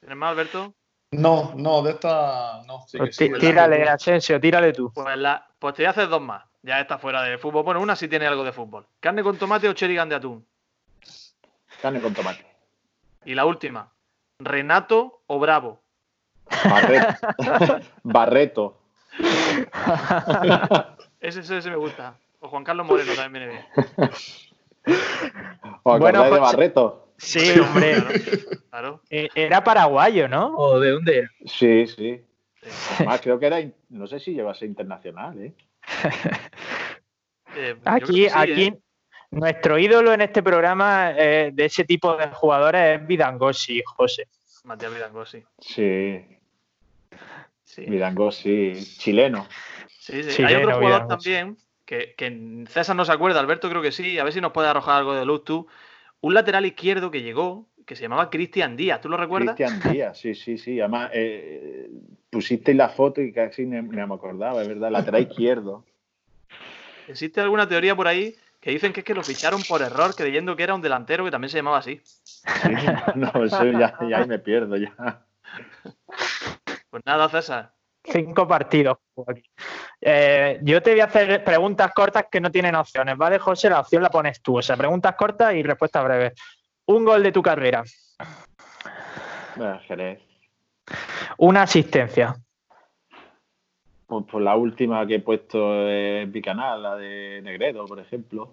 [0.01, 0.75] ¿Tienes más, Alberto?
[1.13, 2.85] No, no, de esta no.
[2.97, 4.93] Pues tírale, Asensio, tírale tú.
[4.93, 6.45] Pues, la, pues te voy a hacer dos más.
[6.63, 7.63] Ya está fuera de fútbol.
[7.63, 8.87] Bueno, una sí tiene algo de fútbol.
[9.01, 10.47] ¿Carne con tomate o cherigan de atún?
[11.81, 12.45] Carne con tomate.
[13.25, 13.93] Y la última.
[14.39, 15.81] ¿Renato o Bravo?
[16.65, 17.17] Barreto.
[18.03, 18.81] Barreto.
[21.21, 22.19] ese, ese me gusta.
[22.45, 23.65] O Juan Carlos Moreno también viene
[23.97, 24.11] bien.
[25.83, 27.09] O bueno, de pues, Barreto.
[27.17, 27.97] Sí, hombre.
[28.75, 29.01] Claro.
[29.09, 30.49] Eh, era paraguayo, ¿no?
[30.57, 31.31] ¿O de dónde era?
[31.47, 32.21] Sí, sí.
[32.97, 33.59] Además, creo que era,
[33.91, 35.53] no sé si llevase internacional, ¿eh?
[37.57, 38.79] eh aquí, aquí, ¿eh?
[39.31, 44.27] nuestro ídolo en este programa de ese tipo de jugadores es Vidangosi, José.
[44.65, 45.45] Matías Vidangosi.
[45.61, 46.27] Sí.
[47.63, 47.87] Sí.
[48.33, 49.47] sí, chileno.
[49.89, 50.43] Sí, sí.
[50.43, 54.25] Hay otro jugador también que, que, César no se acuerda, Alberto creo que sí, a
[54.25, 55.67] ver si nos puede arrojar algo de luz tú.
[56.21, 59.57] Un lateral izquierdo que llegó, que se llamaba Cristian Díaz, ¿tú lo recuerdas?
[59.57, 60.81] Cristian Díaz, sí, sí, sí.
[60.81, 61.91] Además, eh,
[62.31, 65.85] pusisteis la foto y casi me, me acordaba, es verdad, lateral izquierdo.
[67.09, 70.57] ¿Existe alguna teoría por ahí que dicen que es que lo ficharon por error, creyendo
[70.57, 72.01] que era un delantero que también se llamaba así?
[73.15, 75.23] no, eso ya, ya me pierdo ya.
[76.89, 77.74] Pues nada, César.
[78.05, 78.99] Cinco partidos.
[80.01, 83.71] Eh, yo te voy a hacer preguntas cortas que no tienen opciones, ¿vale, José?
[83.71, 84.59] La opción la pones tú.
[84.59, 86.33] O sea, preguntas cortas y respuestas breves.
[86.87, 87.83] Un gol de tu carrera.
[89.87, 90.21] Jerez.
[91.39, 92.37] Una asistencia.
[94.07, 98.53] Pues por la última que he puesto en mi canal, la de Negredo, por ejemplo.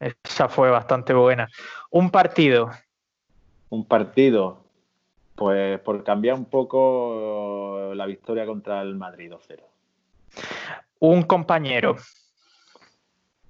[0.00, 1.48] Esa fue bastante buena.
[1.90, 2.70] Un partido.
[3.68, 4.64] Un partido.
[5.38, 9.60] Pues por cambiar un poco la victoria contra el Madrid 2-0.
[10.98, 11.94] Un compañero.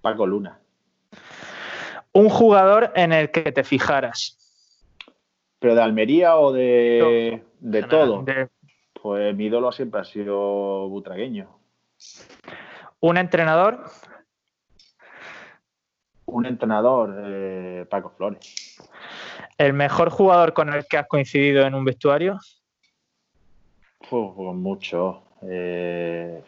[0.02, 0.60] Paco Luna.
[2.12, 4.36] Un jugador en el que te fijaras.
[5.58, 8.22] ¿Pero de Almería o de, de todo?
[8.92, 11.48] Pues mi ídolo siempre ha sido butragueño.
[13.00, 13.84] ¿Un entrenador?
[16.26, 18.76] Un entrenador, eh, Paco Flores.
[19.58, 22.38] ¿El mejor jugador con el que has coincidido en un vestuario?
[24.08, 25.22] Pues, mucho.
[25.42, 26.42] Eh,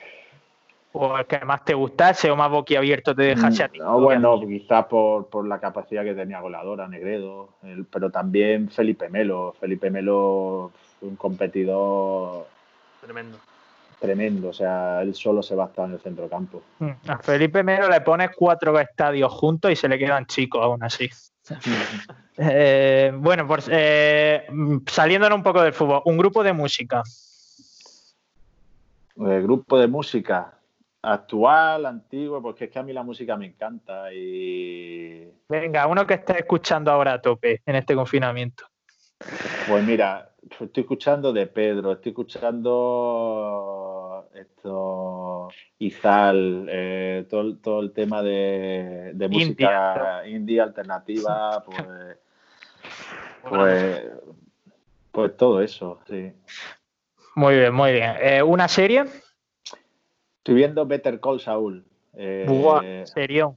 [0.92, 3.78] ¿O el que más te gustase o más boquiabierto te dejase a ti?
[3.78, 7.50] No, bueno, quizás por, la capacidad que tenía goleadora, Negredo,
[7.90, 9.54] pero también Felipe Melo.
[9.60, 12.46] Felipe Melo un competidor
[13.00, 13.38] tremendo.
[14.00, 16.62] Tremendo, o sea, él solo se va a estar en el centro campo.
[16.78, 20.82] Mm, a Felipe Melo le pones cuatro estadios juntos y se le quedan chicos aún
[20.82, 21.10] así.
[22.42, 24.46] Eh, bueno, pues eh,
[24.86, 27.02] saliéndonos un poco del fútbol, un grupo de música.
[29.14, 30.54] El grupo de música
[31.02, 35.30] actual, antiguo, porque es que a mí la música me encanta y...
[35.50, 38.64] Venga, uno que esté escuchando ahora a tope en este confinamiento.
[39.68, 43.89] Pues mira, estoy escuchando de Pedro, estoy escuchando
[44.40, 52.18] esto Izal, eh, todo, todo, el tema de, música indie, alternativa, pues,
[53.48, 54.02] pues,
[55.12, 56.32] pues, todo eso, sí.
[57.34, 58.12] Muy bien, muy bien.
[58.20, 59.04] Eh, ¿Una serie?
[60.38, 61.84] Estoy viendo Better Call Saul.
[62.14, 63.56] Eh, ¿Serio?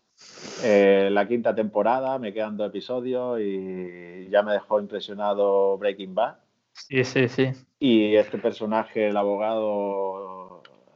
[0.64, 6.36] Eh, la quinta temporada, me quedan dos episodios y ya me dejó impresionado Breaking Bad.
[6.74, 7.52] Sí, sí, sí.
[7.80, 10.43] Y este personaje, el abogado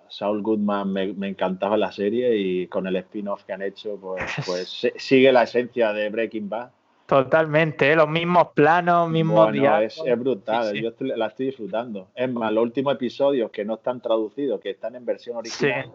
[0.09, 4.91] Saul Goodman, me, encantaba la serie y con el spin-off que han hecho, pues, pues
[4.97, 6.71] sigue la esencia de Breaking Bad.
[7.05, 7.95] Totalmente, ¿eh?
[7.95, 12.09] los mismos planos, mismos bueno, es, brutal, yo la estoy disfrutando.
[12.13, 15.93] Es más, los últimos episodios que no están traducidos, que están en versión original,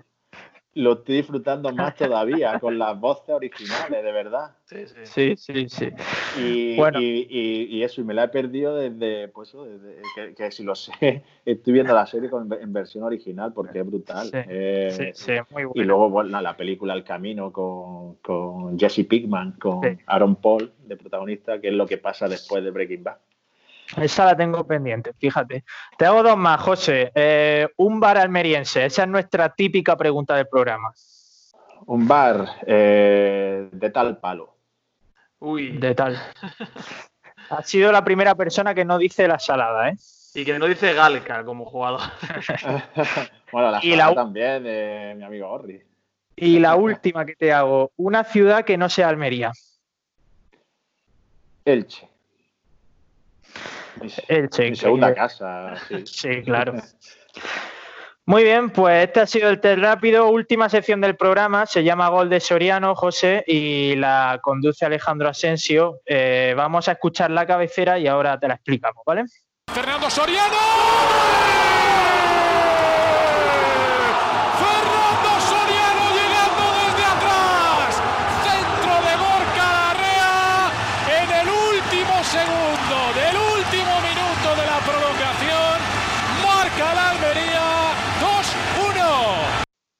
[0.74, 4.52] lo estoy disfrutando más todavía con las voces originales, de verdad.
[4.64, 5.68] Sí, sí, sí.
[5.68, 5.88] sí,
[6.38, 6.98] Y, bueno.
[7.00, 11.72] y, eso, y me la he perdido desde, pues, desde que, si lo sé, estoy
[11.74, 14.28] viendo la serie en versión original porque es brutal.
[14.28, 19.52] Sí, eh, sí, muy Y luego bueno, la película El Camino con, con Jesse Pinkman,
[19.52, 23.16] con Aaron Paul de protagonista, que es lo que pasa después de Breaking Bad.
[23.96, 25.64] Esa la tengo pendiente, fíjate.
[25.98, 27.12] Te hago dos más, José.
[27.14, 30.92] Eh, un bar almeriense, esa es nuestra típica pregunta del programa.
[31.86, 34.56] Un bar eh, de tal palo.
[35.40, 35.72] Uy.
[35.78, 36.18] De tal.
[37.50, 39.96] ha sido la primera persona que no dice la salada, ¿eh?
[40.34, 42.00] Y que no dice Galca como jugador.
[43.52, 45.82] bueno, la salada también de mi amigo Orri.
[46.36, 49.52] Y la última que te hago, una ciudad que no sea Almería.
[51.64, 52.11] Elche.
[54.28, 55.74] El segunda casa.
[56.04, 56.42] Sí.
[56.42, 56.74] claro.
[58.24, 62.08] Muy bien, pues este ha sido el test rápido, última sección del programa, se llama
[62.08, 65.98] Gol de Soriano, José, y la conduce Alejandro Asensio.
[66.06, 69.24] Eh, vamos a escuchar la cabecera y ahora te la explicamos, ¿vale?
[69.72, 70.56] Fernando Soriano.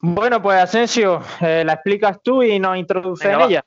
[0.04, 3.64] Bueno, pues Asensio, eh, la explicas tú y nos introduces en ella.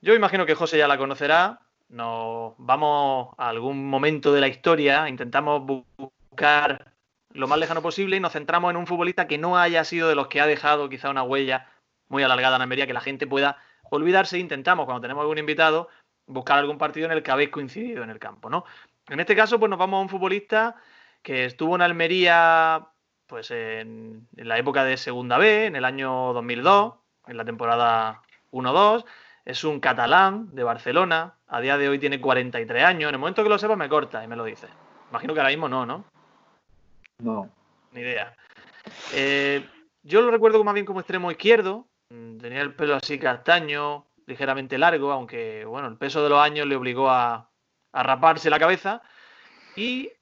[0.00, 1.60] Yo imagino que José ya la conocerá.
[1.90, 5.62] Nos vamos a algún momento de la historia, intentamos
[5.98, 6.92] buscar
[7.28, 10.14] lo más lejano posible y nos centramos en un futbolista que no haya sido de
[10.14, 11.68] los que ha dejado quizá una huella
[12.08, 13.58] muy alargada en Almería, que la gente pueda
[13.90, 14.38] olvidarse.
[14.38, 15.88] Intentamos, cuando tenemos algún invitado,
[16.26, 18.64] buscar algún partido en el que habéis coincidido en el campo, ¿no?
[19.10, 20.76] En este caso, pues nos vamos a un futbolista
[21.22, 22.88] que estuvo en Almería
[23.34, 26.94] pues en, la época de Segunda B, en el año 2002,
[27.26, 28.22] en la temporada
[28.52, 29.04] 1-2.
[29.44, 31.34] Es un catalán de Barcelona.
[31.48, 33.08] A día de hoy tiene 43 años.
[33.08, 34.68] En el momento que lo sepa me corta y me lo dice.
[35.10, 36.04] Imagino que ahora mismo no, ¿no?
[37.18, 37.50] No.
[37.90, 38.36] Ni idea.
[39.12, 39.68] Eh,
[40.04, 41.88] yo lo recuerdo más bien como extremo izquierdo.
[42.10, 46.68] Mm, tenía el pelo así castaño, ligeramente largo, aunque bueno, el peso de los años
[46.68, 47.50] le obligó a,
[47.90, 49.02] a raparse la cabeza.
[49.74, 50.12] Y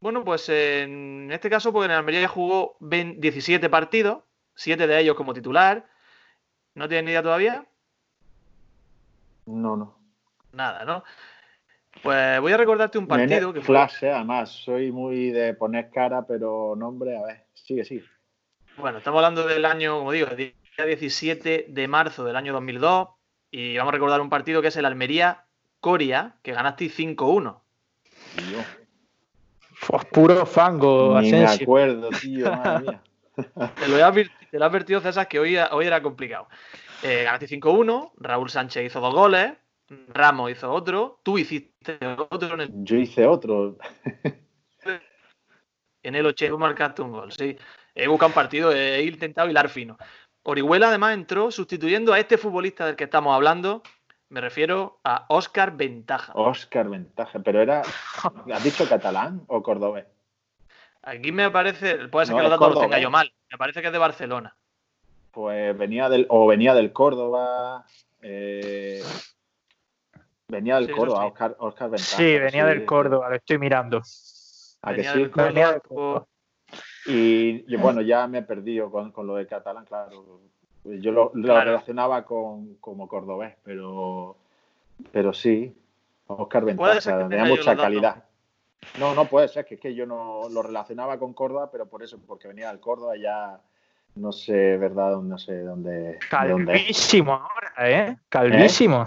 [0.00, 4.22] bueno, pues en este caso, pues en Almería jugó 17 partidos,
[4.54, 5.86] 7 de ellos como titular.
[6.74, 7.66] ¿No tienes ni idea todavía?
[9.46, 9.98] No, no.
[10.52, 11.02] Nada, ¿no?
[12.02, 16.24] Pues voy a recordarte un partido que flash, eh, además, soy muy de poner cara,
[16.26, 18.04] pero nombre, a ver, sigue, sigue.
[18.76, 23.08] Bueno, estamos hablando del año, como digo, el día 17 de marzo del año 2002
[23.50, 25.46] y vamos a recordar un partido que es el Almería
[25.80, 27.60] Coria, que ganaste 5-1.
[30.12, 33.02] Puro fango, Ni me acuerdo, tío, madre mía.
[33.80, 36.48] Te lo he advertido, César, que hoy, hoy era complicado.
[37.02, 39.52] Eh, ganaste 5-1, Raúl Sánchez hizo dos goles,
[40.08, 41.98] Ramos hizo otro, tú hiciste
[42.30, 42.56] otro.
[42.82, 43.78] Yo hice otro.
[46.02, 47.56] en el 8 marcaste un gol, sí.
[47.94, 49.96] He buscado un partido, he intentado hilar fino.
[50.42, 53.82] Orihuela además entró sustituyendo a este futbolista del que estamos hablando,
[54.30, 56.32] me refiero a Óscar Ventaja.
[56.34, 57.82] Óscar Ventaja, pero era.
[58.52, 60.06] ¿Has dicho catalán o cordobés?
[61.02, 63.86] Aquí me parece, puede ser que los datos los tenga yo mal, me parece que
[63.86, 64.56] es de Barcelona.
[65.30, 67.86] Pues venía del, o venía del Córdoba,
[68.20, 69.02] eh,
[70.48, 72.16] venía del Córdoba, Óscar, Oscar, Ventaja.
[72.16, 74.02] Sí, venía del Córdoba, lo estoy mirando.
[74.82, 75.30] ¿A que sí?
[75.34, 76.26] venía del Córdoba.
[77.06, 80.42] Y, bueno, ya me he perdido con, con lo de catalán, claro
[81.00, 84.36] yo lo, relacionaba con como cordobés, pero,
[85.12, 85.74] pero sí,
[86.26, 88.24] Oscar Ventaja, tenía mucha calidad.
[88.98, 92.02] No, no puede ser, que es que yo no lo relacionaba con Córdoba, pero por
[92.02, 93.60] eso, porque venía del Córdoba ya
[94.18, 96.18] no sé, verdad, no sé dónde.
[96.28, 98.18] Calvísimo ahora, ¿eh?
[98.28, 99.04] Calvísimo.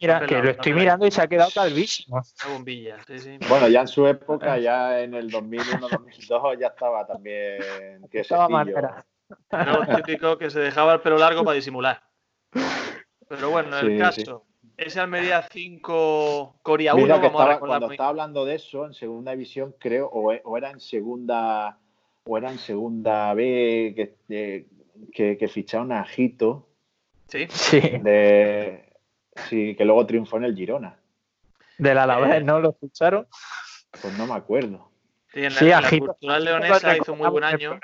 [0.00, 2.20] Mira, que lo estoy mirando y se ha quedado calvísimo.
[2.52, 2.98] bombilla,
[3.48, 8.06] Bueno, ya en su época, ya en el 2001-2002, ya estaba también.
[8.10, 8.48] Que estaba
[9.50, 12.02] era típico que se dejaba el pelo largo para disimular.
[13.28, 17.20] Pero bueno, en el caso, ese Almería 5 Coria 1,
[17.58, 21.78] cuando estaba hablando de eso, en segunda división, creo, o, era en segunda
[22.24, 24.66] o era en segunda B que,
[25.12, 26.68] que, que ficharon a Jito.
[27.26, 27.46] Sí.
[27.50, 27.80] Sí.
[29.48, 30.98] sí, que luego triunfó en el Girona.
[31.76, 32.60] Del Alavés, eh, ¿no?
[32.60, 33.26] ¿Lo ficharon?
[34.00, 34.90] Pues no me acuerdo.
[35.32, 37.78] Sí, en la, sí, Cultural Leonesa hizo muy buen año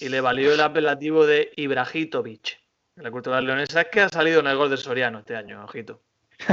[0.00, 2.60] y le valió el apelativo de Ibrahitovic.
[2.96, 6.02] La cultural leonesa es que ha salido en el gol de Soriano este año, ojito.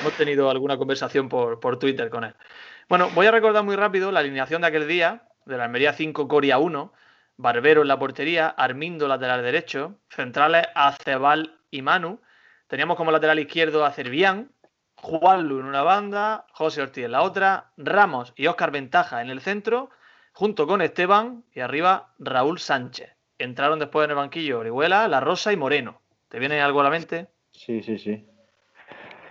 [0.00, 2.34] Hemos tenido alguna conversación por, por, Twitter con él.
[2.88, 6.28] Bueno, voy a recordar muy rápido la alineación de aquel día, de la Almería 5,
[6.28, 6.92] Coria 1,
[7.36, 12.20] Barbero en la portería, Armindo lateral derecho, centrales Acebal y Manu.
[12.68, 14.52] Teníamos como lateral izquierdo a Cervián,
[14.96, 19.40] Juanlu en una banda, José Ortiz en la otra, Ramos y Óscar Ventaja en el
[19.40, 19.90] centro,
[20.32, 23.10] junto con Esteban y arriba Raúl Sánchez.
[23.38, 26.00] Entraron después en el banquillo Orihuela, La Rosa y Moreno.
[26.28, 27.28] ¿Te viene algo a la mente?
[27.50, 28.24] Sí, sí, sí.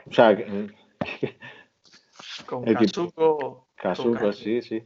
[0.07, 0.35] O sea,
[2.45, 3.67] con Casuco.
[3.75, 4.83] Casuco, sí, sí.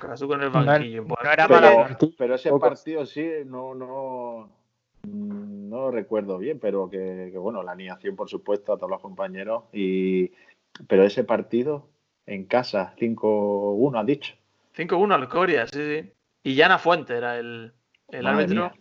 [0.00, 1.04] Casuco en el banquillo.
[2.16, 4.50] pero, ese partido sí, no, no,
[5.02, 9.64] no lo recuerdo bien, pero que, bueno, la animación, por supuesto, a todos los compañeros.
[9.72, 10.32] Y,
[10.86, 11.88] pero ese partido
[12.26, 14.34] en casa, 5-1, has dicho.
[14.78, 16.12] 5-1 al Coria, sí, sí.
[16.44, 17.72] Y Yana Fuente era el,
[18.08, 18.72] el árbitro.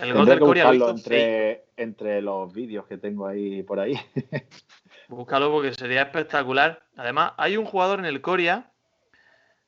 [0.00, 3.94] El gol del Coria entre, entre los vídeos que tengo ahí por ahí.
[5.08, 6.82] Búscalo porque sería espectacular.
[6.96, 8.70] Además, hay un jugador en el Coria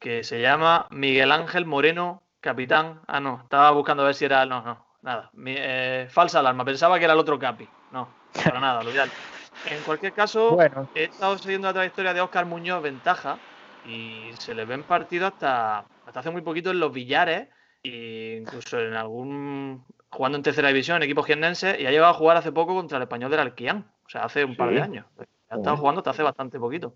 [0.01, 3.01] que se llama Miguel Ángel Moreno Capitán.
[3.07, 4.45] Ah, no, estaba buscando a ver si era.
[4.47, 5.31] No, no, nada.
[5.47, 6.65] Eh, falsa alarma.
[6.65, 7.69] Pensaba que era el otro Capi.
[7.93, 8.09] No,
[8.45, 10.59] para nada, lo En cualquier caso,
[10.95, 13.39] he estado siguiendo la trayectoria de Oscar Muñoz Ventaja
[13.87, 17.49] y se le ven partidos hasta, hasta hace muy poquito en los billares
[17.83, 22.15] e incluso en algún jugando en tercera división en equipos jiennenses y ha llegado a
[22.15, 25.07] jugar hace poco contra el español del Alquián, o sea, hace un par de años.
[25.49, 26.95] Ha estado jugando hasta hace bastante poquito.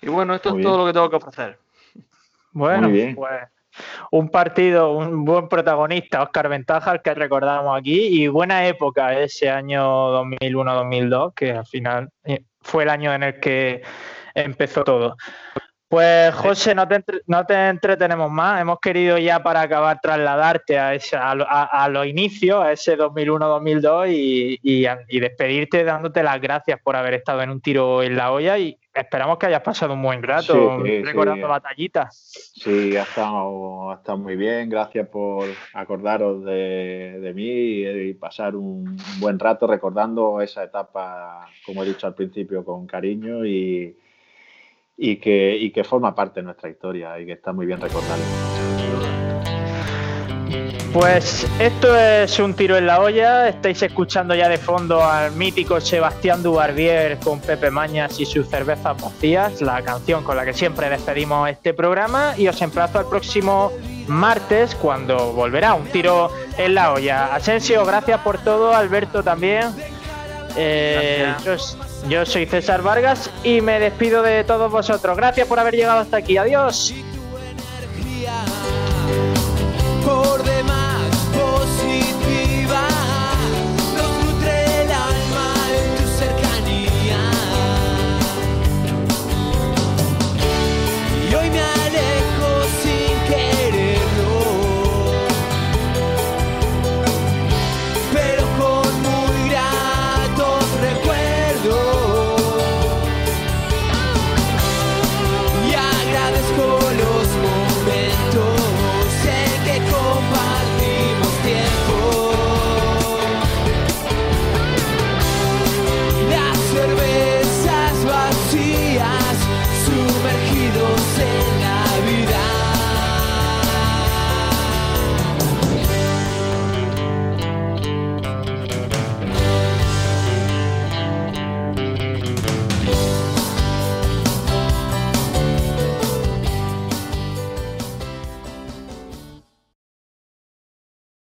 [0.00, 1.58] Y bueno, esto es todo lo que tengo que ofrecer.
[2.52, 3.48] Bueno, pues
[4.10, 9.48] un partido, un buen protagonista, Oscar Ventaja, el que recordamos aquí, y buena época ese
[9.48, 13.82] año 2001-2002, que al final eh, fue el año en el que
[14.34, 15.16] empezó todo.
[15.92, 18.62] Pues José, no te, no te entretenemos más.
[18.62, 25.20] Hemos querido ya para acabar trasladarte a, a, los inicios, a ese 2001-2002 y, y,
[25.20, 29.36] despedirte dándote las gracias por haber estado en un tiro en la olla y esperamos
[29.36, 32.16] que hayas pasado un buen rato recordando batallitas.
[32.54, 34.70] Sí, ha estado, muy bien.
[34.70, 41.86] Gracias por acordaros de, mí y, pasar un, buen rato recordando esa etapa, como he
[41.86, 43.94] dicho al principio, con cariño y,
[44.96, 48.24] y, que, y que forma parte de nuestra historia y que está muy bien recordarlo.
[50.92, 53.48] Pues esto es un tiro en la olla.
[53.48, 59.00] Estáis escuchando ya de fondo al mítico Sebastián Dubarbier con Pepe Mañas y sus cervezas
[59.00, 62.34] vacías, la canción con la que siempre despedimos este programa.
[62.36, 63.72] Y os emplazo al próximo
[64.06, 67.34] martes cuando volverá un tiro en la olla.
[67.34, 68.74] Asensio, gracias por todo.
[68.74, 69.68] Alberto también.
[70.58, 71.32] Eh,
[72.08, 75.16] yo soy César Vargas y me despido de todos vosotros.
[75.16, 76.36] Gracias por haber llegado hasta aquí.
[76.36, 76.94] Adiós.